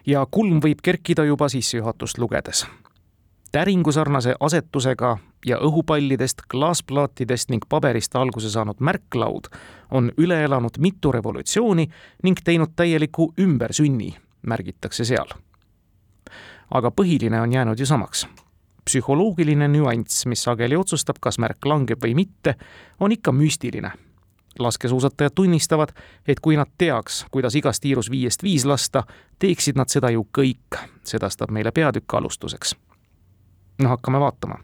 [0.07, 2.67] ja kulm võib kerkida juba sissejuhatust lugedes
[3.57, 9.49] täringusarnase asetusega ja õhupallidest, klaasplaatidest ning paberist alguse saanud märklaud
[9.91, 11.87] on üle elanud mitu revolutsiooni
[12.23, 14.11] ning teinud täieliku ümbersünni,
[14.47, 15.33] märgitakse seal.
[16.71, 18.27] aga põhiline on jäänud ju samaks.
[18.85, 22.55] psühholoogiline nüanss, mis sageli otsustab, kas märk langeb või mitte,
[23.01, 23.93] on ikka müstiline.
[24.59, 25.89] laskesuusatajad tunnistavad,
[26.29, 29.05] et kui nad teaks, kuidas igas tiirus viiest viis lasta,
[29.39, 32.77] teeksid nad seda ju kõik, sedastab meile peatükk alustuseks.
[33.83, 34.63] No hakkame vaatama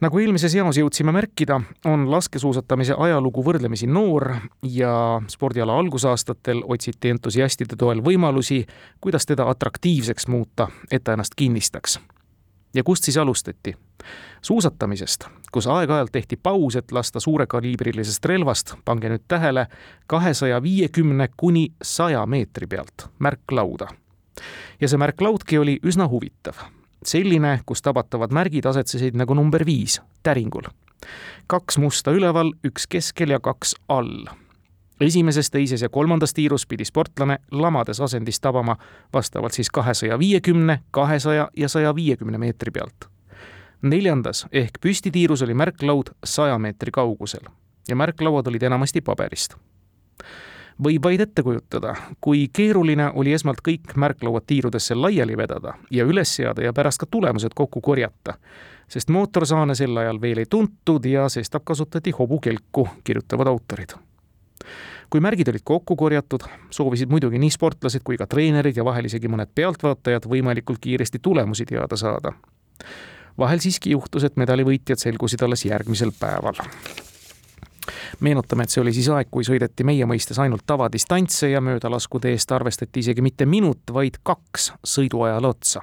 [0.00, 4.30] nagu eelmises jaos jõudsime märkida, on laskesuusatamise ajalugu võrdlemisi noor
[4.62, 4.92] ja
[5.30, 8.64] spordiala algusaastatel otsiti entusiastide toel võimalusi,
[9.00, 12.00] kuidas teda atraktiivseks muuta, et ta ennast kinnistaks.
[12.74, 13.76] ja kust siis alustati?
[14.42, 19.66] suusatamisest, kus aeg-ajalt tehti paus, et lasta suurekaliibrilisest relvast, pange nüüd tähele,
[20.06, 23.88] kahesaja viiekümne kuni saja meetri pealt märklauda.
[24.80, 30.68] ja see märklaudki oli üsna huvitav selline, kus tabatavad märgid asetsesid nagu number viis, täringul.
[31.46, 34.26] kaks musta üleval, üks keskel ja kaks all.
[35.00, 38.76] esimeses, teises ja kolmandas tiirus pidi sportlane lamades asendis tabama
[39.12, 43.08] vastavalt siis kahesaja viiekümne, kahesaja ja saja viiekümne meetri pealt.
[43.82, 47.46] neljandas ehk püstitiirus oli märklaud saja meetri kaugusel
[47.88, 49.54] ja märklauad olid enamasti paberist
[50.84, 56.34] võib vaid ette kujutada, kui keeruline oli esmalt kõik märklauad tiirudesse laiali vedada ja üles
[56.36, 58.38] seada ja pärast ka tulemused kokku korjata,
[58.88, 63.96] sest mootorsaane sel ajal veel ei tuntud ja sestap kasutati hobukelku, kirjutavad autorid.
[65.10, 69.30] Kui märgid olid kokku korjatud, soovisid muidugi nii sportlased kui ka treenerid ja vahel isegi
[69.32, 72.32] mõned pealtvaatajad võimalikult kiiresti tulemusi teada saada.
[73.38, 76.58] vahel siiski juhtus, et medalivõitjad selgusid alles järgmisel päeval
[78.20, 82.52] meenutame, et see oli siis aeg, kui sõideti meie mõistes ainult tavadistantse ja möödalaskude eest
[82.52, 85.82] arvestati isegi mitte minut, vaid kaks sõiduajale otsa.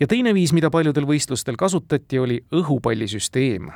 [0.00, 3.70] ja teine viis, mida paljudel võistlustel kasutati, oli õhupallisüsteem.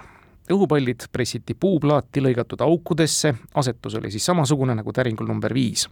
[0.50, 5.88] õhupallid pressiti puuplaati lõigatud aukudesse, asetus oli siis samasugune nagu täringul number viis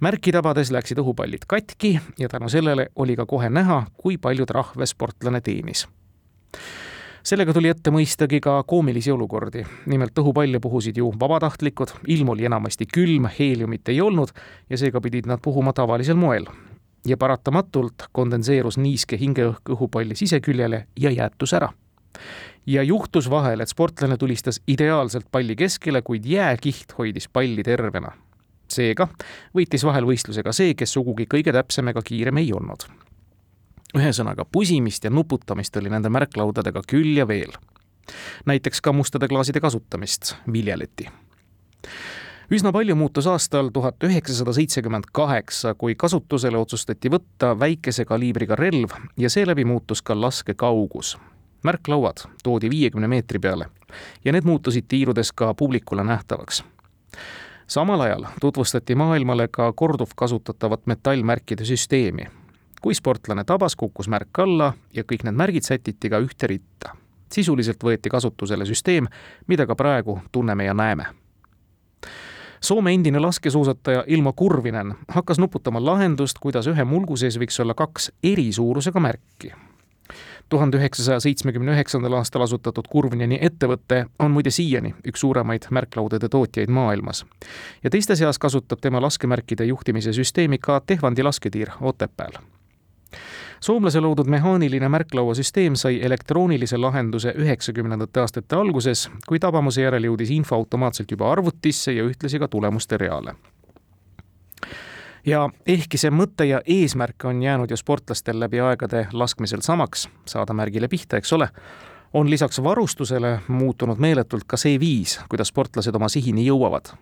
[0.00, 4.86] märki tabades läksid õhupallid katki ja tänu sellele oli ka kohe näha, kui palju trahve
[4.86, 5.88] sportlane teenis
[7.28, 9.64] sellega tuli ette mõistagi ka koomilisi olukordi.
[9.86, 14.32] nimelt õhupalle puhusid ju vabatahtlikud, ilm oli enamasti külm, heeliumit ei olnud
[14.70, 16.46] ja seega pidid nad puhuma tavalisel moel.
[17.06, 21.68] ja paratamatult kondenseerus niiske hingeõhk õhupalli siseküljele ja jäätus ära.
[22.66, 28.12] ja juhtus vahel, et sportlane tulistas ideaalselt palli keskele, kuid jääkiht hoidis palli tervena.
[28.68, 29.08] seega
[29.54, 32.88] võitis vahel võistluse ka see, kes sugugi kõige täpsem ega kiirem ei olnud
[33.96, 37.52] ühesõnaga, pusimist ja nuputamist oli nende märklaudadega küll ja veel.
[38.46, 41.08] näiteks ka mustade klaaside kasutamist viljeleti.
[42.50, 48.90] üsna palju muutus aastal tuhat üheksasada seitsekümmend kaheksa, kui kasutusele otsustati võtta väikese kaliibriga relv
[49.16, 51.18] ja seeläbi muutus ka laskekaugus.
[51.62, 53.66] märklauad toodi viiekümne meetri peale
[54.24, 56.64] ja need muutusid tiirudes ka publikule nähtavaks
[57.66, 62.37] samal ajal tutvustati maailmale ka korduvkasutatavat metallmärkide süsteemi
[62.80, 66.94] kui sportlane tabas, kukkus märk alla ja kõik need märgid sätiti ka ühte ritta.
[67.32, 69.06] sisuliselt võeti kasutusele süsteem,
[69.46, 71.06] mida ka praegu tunneme ja näeme.
[72.60, 78.12] Soome endine laskesuusataja Ilmo Kurvinen hakkas nuputama lahendust, kuidas ühe mulgu sees võiks olla kaks
[78.22, 79.52] eri suurusega märki.
[80.48, 86.68] tuhande üheksasaja seitsmekümne üheksandal aastal asutatud Kurvineni ettevõte on muide siiani üks suuremaid märklaudade tootjaid
[86.68, 87.26] maailmas.
[87.84, 92.57] ja teiste seas kasutab tema laskemärkide juhtimise süsteemi ka Tehvandi lasketiir Otepääl
[93.60, 100.56] soomlase loodud mehaaniline märklauasüsteem sai elektroonilise lahenduse üheksakümnendate aastate alguses, kui tabamuse järel jõudis info
[100.56, 103.34] automaatselt juba arvutisse ja ühtlasi ka tulemuste reale.
[105.26, 110.54] Ja ehkki see mõte ja eesmärk on jäänud ju sportlastel läbi aegade laskmisel samaks, saada
[110.54, 111.48] märgile pihta, eks ole,
[112.12, 116.94] on lisaks varustusele muutunud meeletult ka see viis, kuidas sportlased oma sihini jõuavad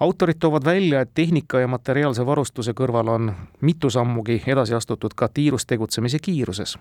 [0.00, 5.28] autorid toovad välja, et tehnika ja materiaalse varustuse kõrval on mitu sammugi edasi astutud ka
[5.28, 6.78] tiirus tegutsemise kiiruses.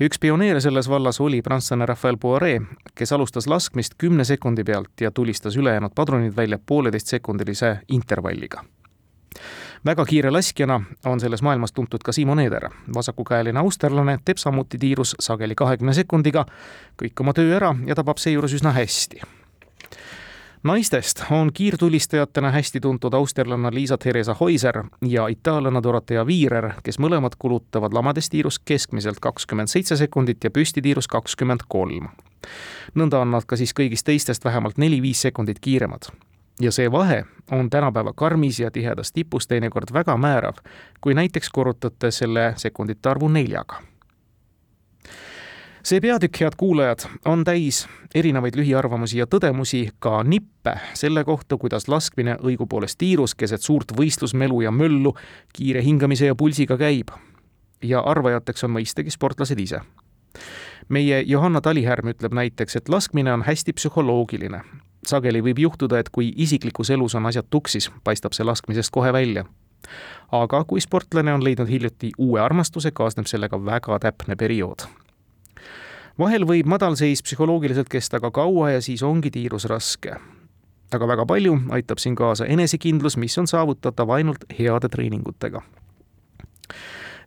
[0.00, 2.60] üks pioneere selles vallas oli prantslane Rafael Poiré,
[2.94, 8.64] kes alustas laskmist kümne sekundi pealt ja tulistas ülejäänud padrunid välja pooleteistsekundilise intervalliga
[9.86, 12.68] väga kiire laskjana on selles maailmas tuntud ka Simon Eder.
[12.94, 16.46] vasakukäeline austerlane teeb samuti tiirus sageli kahekümne sekundiga
[17.02, 19.20] kõik oma töö ära ja tabab seejuures üsna hästi
[20.62, 27.36] naistest on kiirtulistajatena hästi tuntud austerlanna Liisa Theresa Heuser ja itaallanna Dorothea Viirer, kes mõlemad
[27.38, 32.08] kulutavad lamades tiirus keskmiselt kakskümmend seitse sekundit ja püstitiirus kakskümmend kolm.
[32.94, 36.08] nõnda on nad ka siis kõigist teistest vähemalt neli-viis sekundit kiiremad.
[36.60, 40.54] ja see vahe on tänapäeva karmis ja tihedas tipus teinekord väga määrav,
[41.00, 43.82] kui näiteks korrutate selle sekundite arvu neljaga
[45.86, 47.84] see peatükk, head kuulajad, on täis
[48.14, 54.64] erinevaid lühiarvamusi ja tõdemusi, ka nippe selle kohta, kuidas laskmine õigupoolest tiirus keset suurt võistlusmelu
[54.64, 55.14] ja möllu
[55.54, 57.14] kiire hingamise ja pulsiga käib.
[57.82, 59.80] ja arvajateks on mõistagi sportlased ise.
[60.88, 64.60] meie Johanna Talihärm ütleb näiteks, et laskmine on hästi psühholoogiline.
[65.06, 69.44] sageli võib juhtuda, et kui isiklikus elus on asjad tuksis, paistab see laskmisest kohe välja.
[70.32, 75.05] aga kui sportlane on leidnud hiljuti uue armastuse, kaasneb sellega väga täpne periood
[76.18, 80.16] vahel võib madalseis psühholoogiliselt kesta ka kaua ja siis ongi tiirus raske.
[80.94, 85.62] aga väga palju aitab siin kaasa enesekindlus, mis on saavutatav ainult heade treeningutega.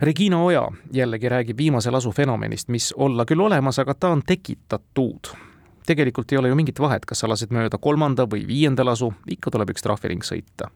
[0.02, 5.34] Regina Oja jällegi räägib viimase lasu fenomenist, mis olla küll olemas, aga ta on tekitatud.
[5.90, 9.52] Tegelikult ei ole ju mingit vahet, kas sa lased mööda kolmanda või viienda lasu, ikka
[9.56, 10.70] tuleb üks trahviring sõita.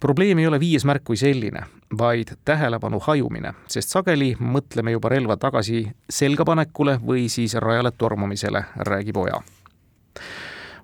[0.00, 1.60] Probleem ei ole viies märk kui selline,
[1.98, 9.20] vaid tähelepanu hajumine, sest sageli mõtleme juba relva tagasi selgapanekule või siis rajale tormamisele, räägib
[9.22, 9.38] Oja.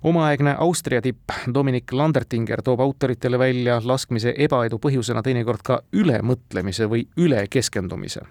[0.03, 7.07] Omaaegne Austria tipp Dominic Landertinger toob autoritele välja laskmise ebaedu põhjusena teinekord ka ülemõtlemise või
[7.17, 8.21] ülekeskendumise.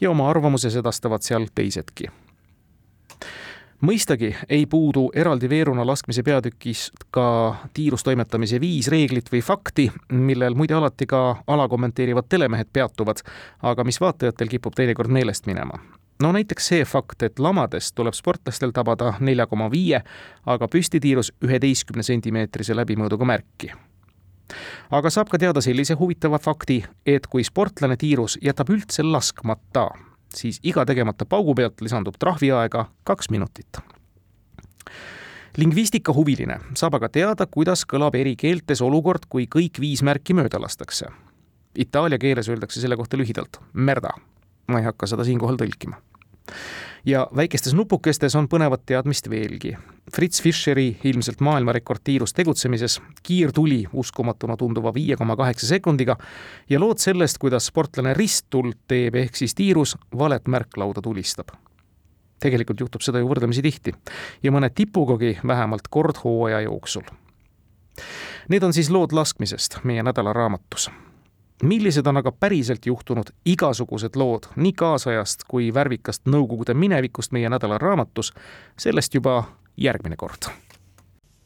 [0.00, 2.08] ja oma arvamuse sedastavad seal teisedki
[3.80, 10.74] mõistagi ei puudu eraldi veeruna laskmise peatükis ka tiirustoimetamise viis reeglit või fakti, millel muide
[10.74, 13.22] alati ka alakommenteerivad telemehed peatuvad,
[13.62, 15.78] aga mis vaatajatel kipub teinekord meelest minema.
[16.22, 20.02] no näiteks see fakt, et lamadest tuleb sportlastel tabada nelja koma viie,
[20.46, 23.72] aga püstitiirus üheteistkümne sentimeetrise läbimõõduga märki
[24.90, 29.88] aga saab ka teada sellise huvitava fakti, et kui sportlane tiirus jätab üldse laskmata,
[30.36, 33.78] siis iga tegemata paugu pealt lisandub trahviaega kaks minutit.
[35.56, 41.06] lingvistikahuviline saab aga teada, kuidas kõlab eri keeltes olukord, kui kõik viis märki mööda lastakse.
[41.78, 44.10] Itaalia keeles öeldakse selle kohta lühidalt merda.
[44.68, 46.00] ma ei hakka seda siinkohal tõlkima
[47.06, 49.74] ja väikestes nupukestes on põnevat teadmist veelgi.
[50.14, 56.16] Fritz Fischeri ilmselt maailmarekord tiirus tegutsemises, kiirtuli uskumatuna tunduva viie koma kaheksa sekundiga
[56.70, 61.48] ja lood sellest, kuidas sportlane risttuld teeb, ehk siis tiirus valet märklauda tulistab.
[62.44, 63.94] tegelikult juhtub seda ju võrdlemisi tihti
[64.42, 67.02] ja mõne tipugagi vähemalt kord hooaja jooksul.
[68.48, 70.90] Need on siis lood laskmisest meie nädalaraamatus
[71.64, 78.32] millised on aga päriselt juhtunud igasugused lood nii kaasajast kui värvikast Nõukogude minevikust meie nädalaraamatus,
[78.78, 79.44] sellest juba
[79.76, 80.50] järgmine kord.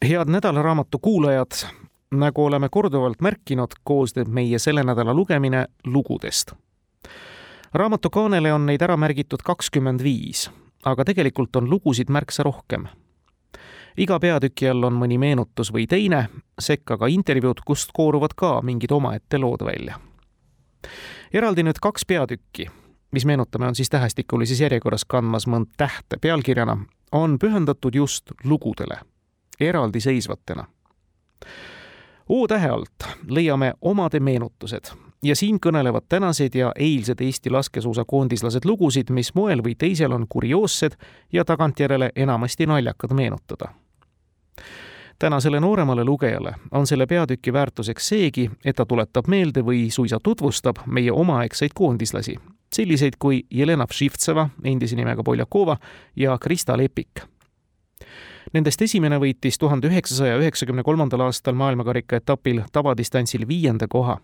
[0.05, 1.51] head nädalaraamatu kuulajad,
[2.11, 6.53] nagu oleme korduvalt märkinud, koosneb meie selle nädala lugemine lugudest.
[7.73, 10.49] raamatu kaanele on neid ära märgitud kakskümmend viis,
[10.85, 12.87] aga tegelikult on lugusid märksa rohkem
[13.99, 16.27] iga peatüki all on mõni meenutus või teine,
[16.59, 19.99] sekka ka intervjuud, kust kooruvad ka mingid omaette lood välja.
[21.33, 22.69] Eraldi nüüd kaks peatükki,
[23.11, 26.77] mis meenutame, on siis tähestikulises järjekorras kandmas mõnd tähte pealkirjana,
[27.11, 28.99] on pühendatud just lugudele,
[29.59, 30.65] eraldiseisvatena.
[32.29, 34.91] O-tähe alt leiame omade meenutused
[35.23, 40.95] ja siin kõnelevad tänased ja eilsed Eesti laskesuusakoondislased lugusid, mis moel või teisel on kurioossed
[41.33, 43.73] ja tagantjärele enamasti naljakad meenutada
[45.19, 50.75] tänasele nooremale lugejale on selle peatüki väärtuseks seegi, et ta tuletab meelde või suisa tutvustab
[50.85, 52.35] meie omaaegseid koondislasi,
[52.73, 55.77] selliseid kui Jelena Všivtseva, endise nimega Poljakova
[56.15, 57.21] ja Krista Lepik.
[58.53, 64.17] Nendest esimene võitis tuhande üheksasaja üheksakümne kolmandal aastal maailmakarika etapil tavadistantsil viienda koha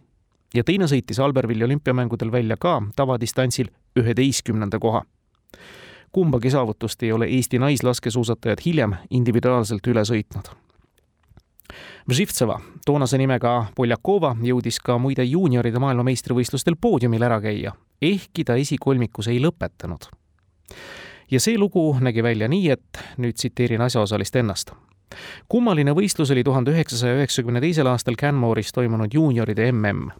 [0.54, 3.70] ja teine sõitis Albervilli olümpiamängudel välja ka tavadistantsil
[4.00, 5.04] üheteistkümnenda koha
[6.16, 10.48] kumbagi saavutust ei ole Eesti naislaskesuusatajad hiljem individuaalselt üle sõitnud.
[12.10, 19.28] Vživtseva, toonase nimega Poljakova, jõudis ka muide juunioride maailmameistrivõistlustel poodiumil ära käia, ehkki ta esikolmikus
[19.28, 20.10] ei lõpetanud.
[21.32, 24.72] ja see lugu nägi välja nii, et nüüd tsiteerin asjaosalist ennast.
[25.48, 30.12] kummaline võistlus oli tuhande üheksasaja üheksakümne teisel aastal Canmore'is toimunud juunioride mm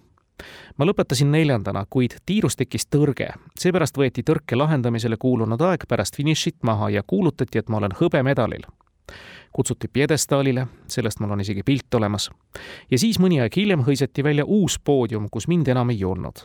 [0.78, 3.30] ma lõpetasin neljandana, kuid tiirus tekkis tõrge.
[3.60, 8.66] seepärast võeti tõrke lahendamisele kuulunud aeg pärast finišit maha ja kuulutati, et ma olen hõbemedalil.
[9.56, 12.30] Kutsuti pjedestaalile, sellest mul on isegi pilt olemas.
[12.92, 16.44] ja siis mõni aeg hiljem hõisati välja uus poodium, kus mind enam ei olnud.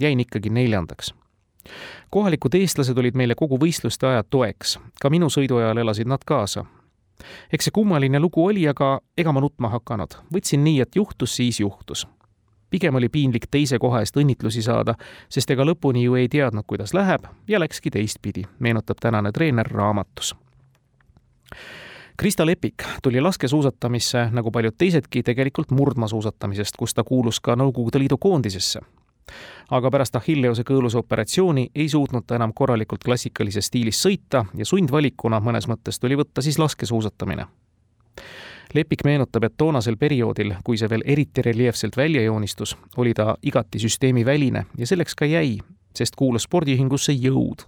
[0.00, 1.14] jäin ikkagi neljandaks
[2.10, 6.64] kohalikud eestlased olid meile kogu võistluste aja toeks, ka minu sõidu ajal elasid nad kaasa.
[7.52, 11.60] eks see kummaline lugu oli, aga ega ma nutma hakanud, võtsin nii, et juhtus, siis
[11.60, 12.06] juhtus
[12.72, 14.94] pigem oli piinlik teise koha eest õnnitlusi saada,
[15.28, 20.32] sest ega lõpuni ju ei teadnud, kuidas läheb ja läkski teistpidi, meenutab tänane treener raamatus.
[22.16, 28.18] Krista Lepik tuli laskesuusatamisse, nagu paljud teisedki, tegelikult murdmaasuusatamisest, kus ta kuulus ka Nõukogude Liidu
[28.18, 28.80] koondisesse.
[29.70, 35.40] aga pärast Achilleuse kõõluse operatsiooni ei suutnud ta enam korralikult klassikalises stiilis sõita ja sundvalikuna
[35.40, 37.46] mõnes mõttes tuli võtta siis laskesuusatamine
[38.74, 43.78] Lepik meenutab, et toonasel perioodil, kui see veel eriti reljeefselt välja joonistus, oli ta igati
[43.78, 45.58] süsteemiväline ja selleks ka jäi,
[45.94, 47.66] sest kuulus spordiühingusse Jõud.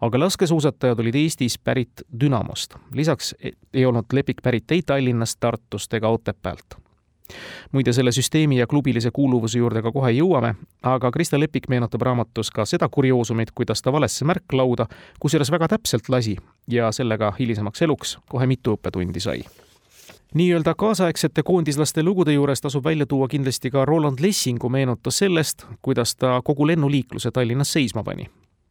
[0.00, 2.76] Aga laskesuusatajad olid Eestis pärit Dünamost.
[2.92, 3.34] lisaks
[3.74, 6.78] ei olnud Lepik pärit ei Tallinnast, Tartust ega Otepäält
[7.72, 12.50] muide, selle süsteemi ja klubilise kuuluvuse juurde ka kohe jõuame, aga Krista Lepik meenutab raamatus
[12.50, 14.86] ka seda kurioosumit, kuidas ta valesse märklauda,
[15.20, 16.36] kusjuures väga täpselt lasi
[16.70, 19.42] ja sellega hilisemaks eluks kohe mitu õppetundi sai
[20.34, 26.16] nii-öelda kaasaegsete koondislaste lugude juures tasub välja tuua kindlasti ka Roland Lessingu meenutus sellest, kuidas
[26.16, 28.28] ta kogu lennuliikluse Tallinnas seisma pani.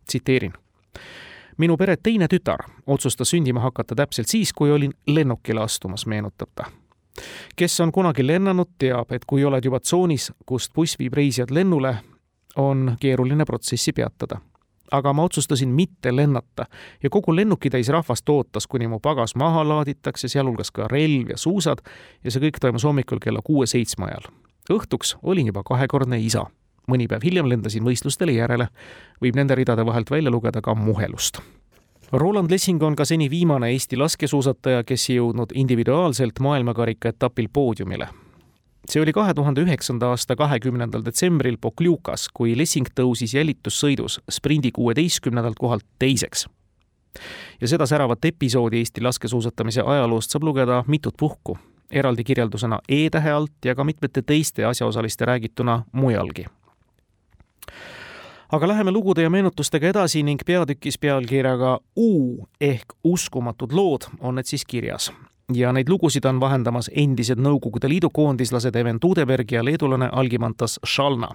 [0.07, 0.53] tsiteerin.
[1.57, 6.71] Minu pere teine tütar otsustas sündima hakata täpselt siis, kui olin lennukile astumas, meenutab ta
[7.55, 11.95] kes on kunagi lennanud, teab, et kui oled juba tsoonis, kust buss viib reisijad lennule,
[12.57, 14.39] on keeruline protsessi peatada.
[14.91, 16.65] aga ma otsustasin mitte lennata
[17.03, 21.81] ja kogu lennukitäis rahvast ootas, kuni mu pagas maha laaditakse, sealhulgas ka relv ja suusad
[22.23, 24.31] ja see kõik toimus hommikul kella kuue-seitsme ajal.
[24.71, 26.45] õhtuks olin juba kahekordne isa.
[26.87, 28.69] Mõni päev hiljem lendasin võistlustele järele,
[29.21, 31.41] võib nende ridade vahelt välja lugeda ka muhelust
[32.11, 38.07] Roland Lessing on ka seni viimane Eesti laskesuusataja, kes ei jõudnud individuaalselt maailmakarika etapil poodiumile.
[38.89, 45.59] see oli kahe tuhande üheksanda aasta kahekümnendal detsembril Pokljukas, kui Lessing tõusis jälitussõidus sprindi kuueteistkümnendalt
[45.59, 46.47] kohalt teiseks.
[47.61, 51.57] ja seda säravat episoodi Eesti laskesuusatamise ajaloost saab lugeda mitut puhku,
[51.91, 56.45] eraldi kirjeldusena E-tähe alt ja ka mitmete teiste asjaosaliste räägituna mujalgi
[58.51, 64.45] aga läheme lugude ja meenutustega edasi ning peatükis pealkirjaga U ehk uskumatud lood on need
[64.45, 65.11] siis kirjas.
[65.53, 71.29] ja neid lugusid on vahendamas endised Nõukogude Liidu koondislased Even Tudeberg ja leedulane Algimantas Šalna.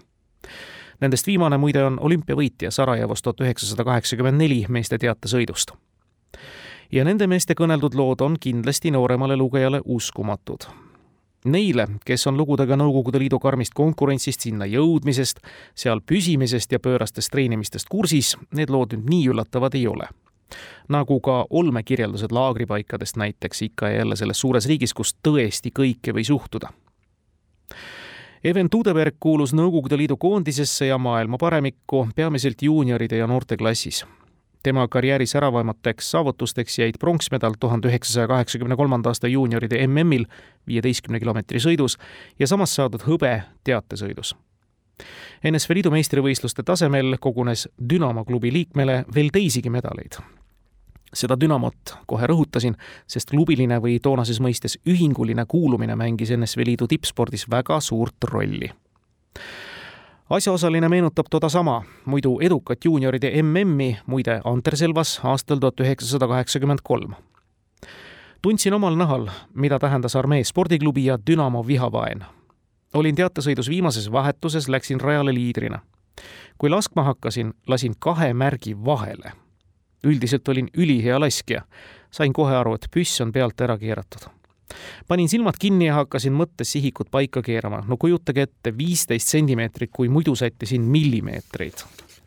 [1.01, 5.72] Nendest viimane muide on olümpiavõitja Sarajevos tuhat üheksasada kaheksakümmend neli meeste teatesõidust.
[6.93, 10.91] ja nende meeste kõneldud lood on kindlasti nooremale lugejale uskumatud
[11.45, 15.40] Neile, kes on lugudega Nõukogude Liidu karmist konkurentsist, sinna jõudmisest,
[15.74, 20.09] seal püsimisest ja pöörastest treenimistest kursis, need lood nüüd nii üllatavad ei ole.
[20.88, 26.28] nagu ka olmekirjeldused laagripaikadest näiteks ikka ja jälle selles suures riigis, kus tõesti kõike võis
[26.28, 26.68] juhtuda.
[28.45, 34.05] Even Tudeberg kuulus Nõukogude Liidu koondisesse ja maailma paremikku peamiselt juunioride ja noorteklassis
[34.62, 40.24] tema karjääri säravamateks saavutusteks jäid pronksmedal tuhande üheksasaja kaheksakümne kolmanda aasta juunioride MM-il
[40.66, 41.98] viieteistkümne kilomeetri sõidus
[42.38, 44.36] ja samas saadud hõbe teatesõidus.
[45.50, 50.20] NSV Liidu meistrivõistluste tasemel kogunes Dünamo klubi liikmele veel teisigi medaleid.
[51.12, 57.50] seda Dünamot kohe rõhutasin, sest klubiline või toonases mõistes ühinguline kuulumine mängis NSV Liidu tippspordis
[57.50, 58.70] väga suurt rolli
[60.31, 67.14] asjaosaline meenutab toda sama, muidu edukat juunioride MM-i, muide Anterselvas aastal tuhat üheksasada kaheksakümmend kolm.
[68.43, 72.25] tundsin omal nahal, mida tähendas armee spordiklubi ja Dünamo vihavaen.
[72.95, 75.81] olin teatesõidus viimases vahetuses, läksin rajale liidrina.
[76.59, 79.33] kui laskma hakkasin, lasin kahe märgi vahele.
[80.05, 81.62] üldiselt olin ülihea laskja,
[82.11, 84.41] sain kohe aru, et püss on pealt ära keeratud
[85.09, 87.83] panin silmad kinni ja hakkasin mõttes sihikut paika keerama.
[87.89, 91.85] no kujutage ette, viisteist sentimeetrit, kui muidu sättisin millimeetreid.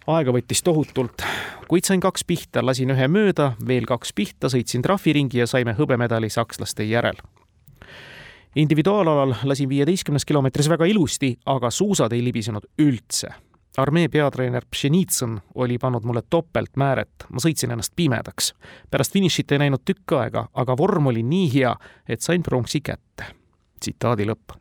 [0.07, 1.23] aega võttis tohutult,
[1.67, 6.29] kuid sain kaks pihta, lasin ühe mööda, veel kaks pihta, sõitsin trahviringi ja saime hõbemedali
[6.29, 7.17] sakslaste järel
[8.55, 13.33] individuaalalal lasin viieteistkümnes kilomeetris väga ilusti, aga suusad ei libisenud üldse
[13.77, 18.53] armee peatreener Pšenitsõn oli pannud mulle topeltmääret, ma sõitsin ennast pimedaks.
[18.91, 21.75] pärast finišit ei näinud tükk aega, aga vorm oli nii hea,
[22.07, 23.25] et sain pronksi kätte.
[23.79, 24.55] tsitaadi lõpp.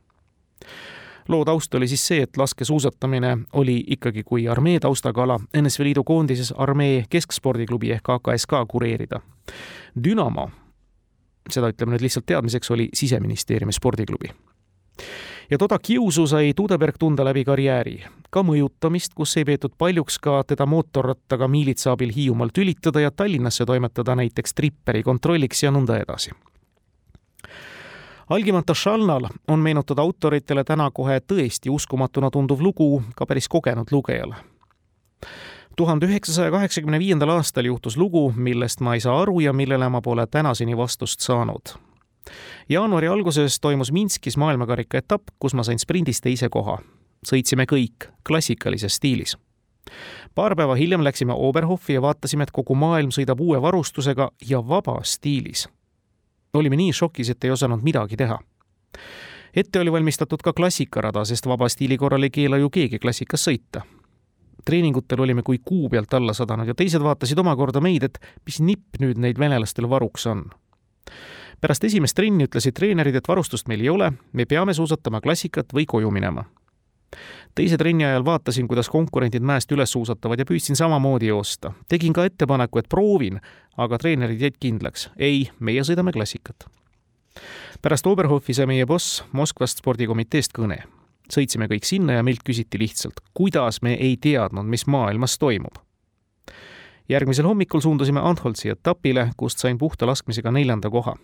[1.28, 6.04] loo taust oli siis see, et laskesuusatamine oli ikkagi kui armee taustaga ala NSV Liidu
[6.04, 9.20] koondises armee keskspordiklubi ehk AKSK kureerida.
[10.04, 10.50] Dünamo,
[11.50, 14.28] seda ütleme nüüd lihtsalt teadmiseks, oli siseministeeriumi spordiklubi
[15.50, 18.04] ja toda kiusu sai Tudeberg tunda läbi karjääri.
[18.30, 23.64] ka mõjutamist, kus ei peetud paljuks ka teda mootorrattaga miilitsa abil Hiiumaalt ülitada ja Tallinnasse
[23.64, 26.30] toimetada näiteks tripperi kontrolliks ja nõnda edasi.
[28.28, 34.34] Algimata Šalnal on meenutada autoritele täna kohe tõesti uskumatuna tunduv lugu ka päris kogenud lugejale
[35.76, 40.00] tuhande üheksasaja kaheksakümne viiendal aastal juhtus lugu, millest ma ei saa aru ja millele ma
[40.00, 41.74] pole tänaseni vastust saanud
[42.68, 46.78] jaanuari alguses toimus Minskis maailmakarika etapp, kus ma sain sprindis teise koha.
[47.26, 49.36] sõitsime kõik klassikalises stiilis.
[50.34, 55.12] paar päeva hiljem läksime Oberhofi ja vaatasime, et kogu maailm sõidab uue varustusega ja vabas
[55.12, 55.68] stiilis.
[56.54, 58.38] olime nii šokis, et ei osanud midagi teha
[59.56, 63.82] ette oli valmistatud ka klassikarada, sest vaba stiili korral ei keela ju keegi klassikas sõita.
[64.64, 68.96] treeningutel olime kui kuu pealt alla sadanud ja teised vaatasid omakorda meid, et mis nipp
[69.00, 70.46] nüüd neid venelastel varuks on
[71.64, 75.86] pärast esimest trenni ütlesid treenerid, et varustust meil ei ole, me peame suusatama klassikat või
[75.88, 76.44] koju minema.
[77.54, 81.72] teise trenni ajal vaatasin, kuidas konkurendid mäest üles suusatavad ja püüdsin samamoodi joosta.
[81.88, 83.40] tegin ka ettepaneku, et proovin,
[83.76, 85.08] aga treenerid jäid kindlaks.
[85.16, 86.68] ei, meie sõidame klassikat.
[87.82, 90.82] pärast Oberhofi sai meie boss Moskvast spordikomiteest kõne.
[91.32, 95.80] sõitsime kõik sinna ja meilt küsiti lihtsalt, kuidas me ei teadnud, mis maailmas toimub
[97.08, 101.16] järgmisel hommikul suundusime Antholtsi etapile, kust sain puhta laskmisega neljanda koha.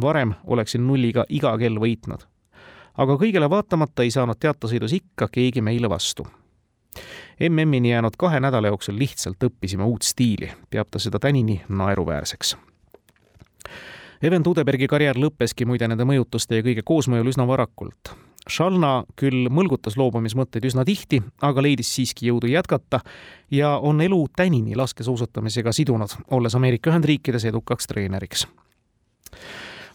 [0.00, 2.26] Varem oleksin nulliga iga kell võitnud.
[2.98, 6.26] aga kõigele vaatamata ei saanud teatesõidus ikka keegi meile vastu.
[7.40, 12.56] MM-ini jäänud kahe nädala jooksul lihtsalt õppisime uut stiili, peab ta seda tänini naeruväärseks
[14.22, 18.14] Even Tudebergi karjäär lõppeski muide nende mõjutuste ja kõige koosmõjul üsna varakult
[18.50, 23.00] Shalna küll mõlgutas loobumismõtteid üsna tihti, aga leidis siiski jõudu jätkata
[23.50, 28.46] ja on elu tänini laskesuusatamisega sidunud, olles Ameerika Ühendriikides edukaks treeneriks.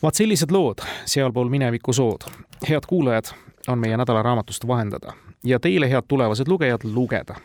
[0.01, 2.21] Vaat sellised lood sealpool mineviku sood.
[2.69, 3.25] head kuulajad,
[3.67, 7.35] on meie nädalaraamatust vahendada ja teile, head tulevased lugejad, lugeda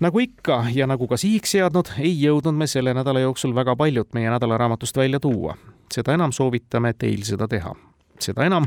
[0.00, 4.14] nagu ikka ja nagu ka sihiks seadnud, ei jõudnud me selle nädala jooksul väga paljut
[4.14, 5.56] meie nädalaraamatust välja tuua.
[5.92, 7.74] seda enam soovitame teil seda teha
[8.22, 8.66] seda enam,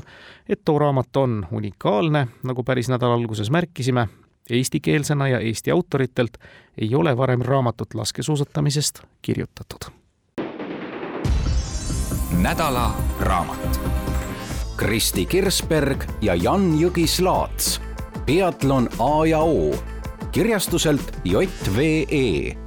[0.50, 4.08] et too raamat on unikaalne, nagu päris nädala alguses märkisime,
[4.50, 6.38] eestikeelsena ja Eesti autoritelt
[6.78, 9.92] ei ole varem raamatut laskesuusatamisest kirjutatud.
[12.42, 13.80] Nädala raamat.
[14.78, 17.82] Kristi Kirsberg ja Jan Jõgi-Slaats.
[18.26, 19.76] peatlon A ja O
[20.32, 22.65] kirjastuselt JVE